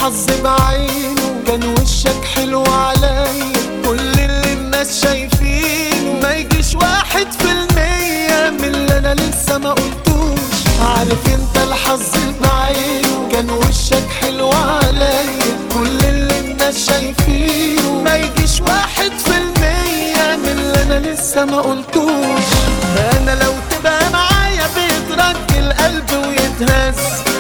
الحظ 0.03 0.27
بعينه 0.45 1.43
كان 1.47 1.75
وشك 1.75 2.25
حلو 2.35 2.63
عليا. 2.65 3.27
كل 3.85 4.01
اللي 4.01 4.53
الناس 4.53 5.03
شايفينه 5.03 6.21
ما 6.23 6.35
يجيش 6.35 6.75
واحد 6.75 7.27
في 7.33 7.51
المية 7.53 8.51
من 8.51 8.65
اللي 8.75 8.99
أنا 8.99 9.15
لسه 9.15 9.59
ما 9.59 9.71
قلتوش. 9.71 10.41
عارف 10.81 11.27
أنت 11.35 11.57
الحظ 11.57 12.03
بعينه 12.43 13.29
كان 13.33 13.51
وشك 13.51 14.09
حلو 14.21 14.51
عليا. 14.51 15.57
كل 15.75 16.05
اللي 16.05 16.39
الناس 16.41 16.87
شايفينه 16.87 18.03
ما 18.05 18.17
يجيش 18.17 18.61
واحد 18.61 19.13
في 19.25 19.37
المية 19.37 20.37
من 20.37 20.49
اللي 20.59 20.83
أنا 20.83 21.07
لسه 21.07 21.45
ما 21.45 21.61
قلتوش. 21.61 22.49
أنا 23.17 23.45
لو 23.45 23.53
تبقى 23.71 24.11
معايا 24.13 24.67
بيترك 24.75 25.59
القلب 25.59 26.11
ويتهز. 26.27 27.32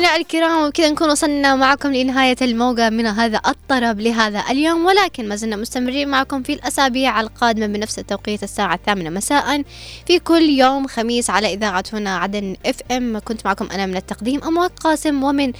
مستمعينا 0.00 0.20
الكرام 0.20 0.64
وبكذا 0.66 0.90
نكون 0.90 1.10
وصلنا 1.10 1.54
معكم 1.56 1.92
لنهاية 1.92 2.36
الموقع 2.42 2.88
من 2.88 3.06
هذا 3.06 3.40
الطرب 3.46 4.00
لهذا 4.00 4.44
اليوم. 4.50 4.86
ولكن 4.86 5.28
ما 5.28 5.36
زلنا 5.36 5.56
مستمرين 5.56 6.08
معكم 6.08 6.42
في 6.42 6.52
الأسابيع 6.52 7.20
القادمة 7.20 7.66
بنفس 7.66 7.98
التوقيت 7.98 8.42
الساعة 8.42 8.74
الثامنة 8.74 9.10
مساء 9.10 9.62
في 10.06 10.18
كل 10.18 10.42
يوم 10.42 10.86
خميس 10.86 11.30
على 11.30 11.54
إذاعة 11.54 11.84
هنا 11.92 12.16
عدن 12.16 12.56
إف 12.66 12.76
إم. 12.90 13.18
كنت 13.24 13.46
معكم 13.46 13.68
أنا 13.72 13.86
من 13.86 13.96
التقديم 13.96 14.44
أموات 14.44 14.78
قاسم 14.78 15.24
ومن 15.24 15.52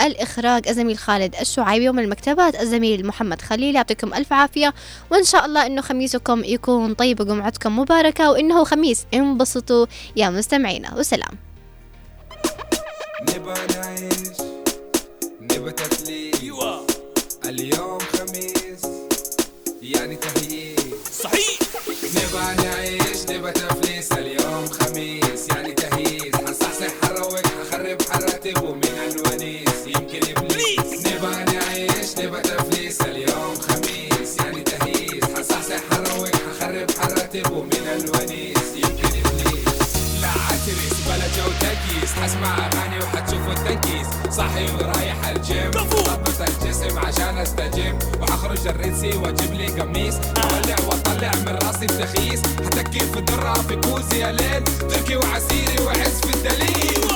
الإخراج 0.00 0.68
الزميل 0.68 0.98
خالد 0.98 1.34
الشعيبي 1.40 1.88
ومن 1.88 2.04
المكتبات 2.04 2.60
الزميل 2.60 3.06
محمد 3.06 3.42
خليل. 3.42 3.74
يعطيكم 3.74 4.14
ألف 4.14 4.32
عافية 4.32 4.74
وإن 5.10 5.24
شاء 5.24 5.46
الله 5.46 5.66
إنه 5.66 5.80
خميسكم 5.82 6.44
يكون 6.44 6.94
طيب 6.94 7.20
وجمعتكم 7.20 7.78
مباركة 7.78 8.30
وإنه 8.30 8.64
خميس 8.64 9.06
انبسطوا 9.14 9.86
يا 10.16 10.30
مستمعينا. 10.30 10.94
وسلام. 10.94 11.45
نبغى 13.22 13.66
نعيش 13.74 14.36
نبغى 15.40 15.72
تثليث 15.72 16.42
اليوم 17.44 17.98
خميس 17.98 18.82
يعني 19.82 20.16
تهييس 20.16 20.80
صحيح. 21.22 21.58
نبغى 22.14 22.54
نعيش 22.64 23.30
نبغى 23.30 23.52
تفليس 23.52 24.12
اليوم 24.12 24.66
خميس 24.66 25.48
يعني 25.48 25.72
تهييس 25.72 26.36
حنصحصح 26.36 26.92
حروق 27.02 27.46
حخرب 27.46 28.02
حراتب 28.10 28.62
ومن 28.62 28.98
الونيس. 29.10 29.86
يمكن 29.86 30.20
إبليس. 30.36 31.06
نبغى 31.06 31.44
نعيش 31.44 32.18
نبغى 32.18 32.40
تفليس 32.42 33.00
اليوم 33.00 33.54
خميس 33.54 34.36
يعني 34.40 34.62
تهييس 34.62 35.24
حنصحصح 35.24 35.80
حروق 35.90 36.28
حخرب 36.36 36.90
حراتب 36.90 37.52
ومن 37.52 37.86
الونيس. 37.96 38.68
يمكن 38.76 39.08
إبليس. 39.20 39.96
لا 40.20 40.28
عترس 40.28 40.96
بلا 41.06 41.26
جو 41.36 41.50
تكيس 41.60 42.12
حسمع 42.12 42.58
أغاني 42.66 42.98
وحتشوفوا 43.46 43.52
التنكيس. 43.52 44.06
صحي 44.36 44.64
ورايح 44.64 45.26
الجيم. 45.28 45.70
ضبط 45.70 46.40
الجسم 46.40 46.98
عشان 46.98 47.38
استجم 47.38 47.98
وحخرج 48.20 48.66
الرنسي 48.66 49.16
وأجيب 49.16 49.52
لي 49.52 49.66
قميص. 49.66 50.14
أولع 50.14 50.76
وأطلع 50.88 51.30
من 51.46 51.58
راسي 51.62 51.84
التخيس 51.84 52.42
حتكي 52.42 52.98
في 52.98 53.18
الدرة 53.18 53.52
في 53.52 53.76
كوزي 53.76 54.18
يا 54.18 54.32
ليل. 54.32 54.64
تركي 54.64 55.16
وعسيري 55.16 55.82
وعز 55.84 56.20
في 56.20 56.34
الدليل. 56.34 57.06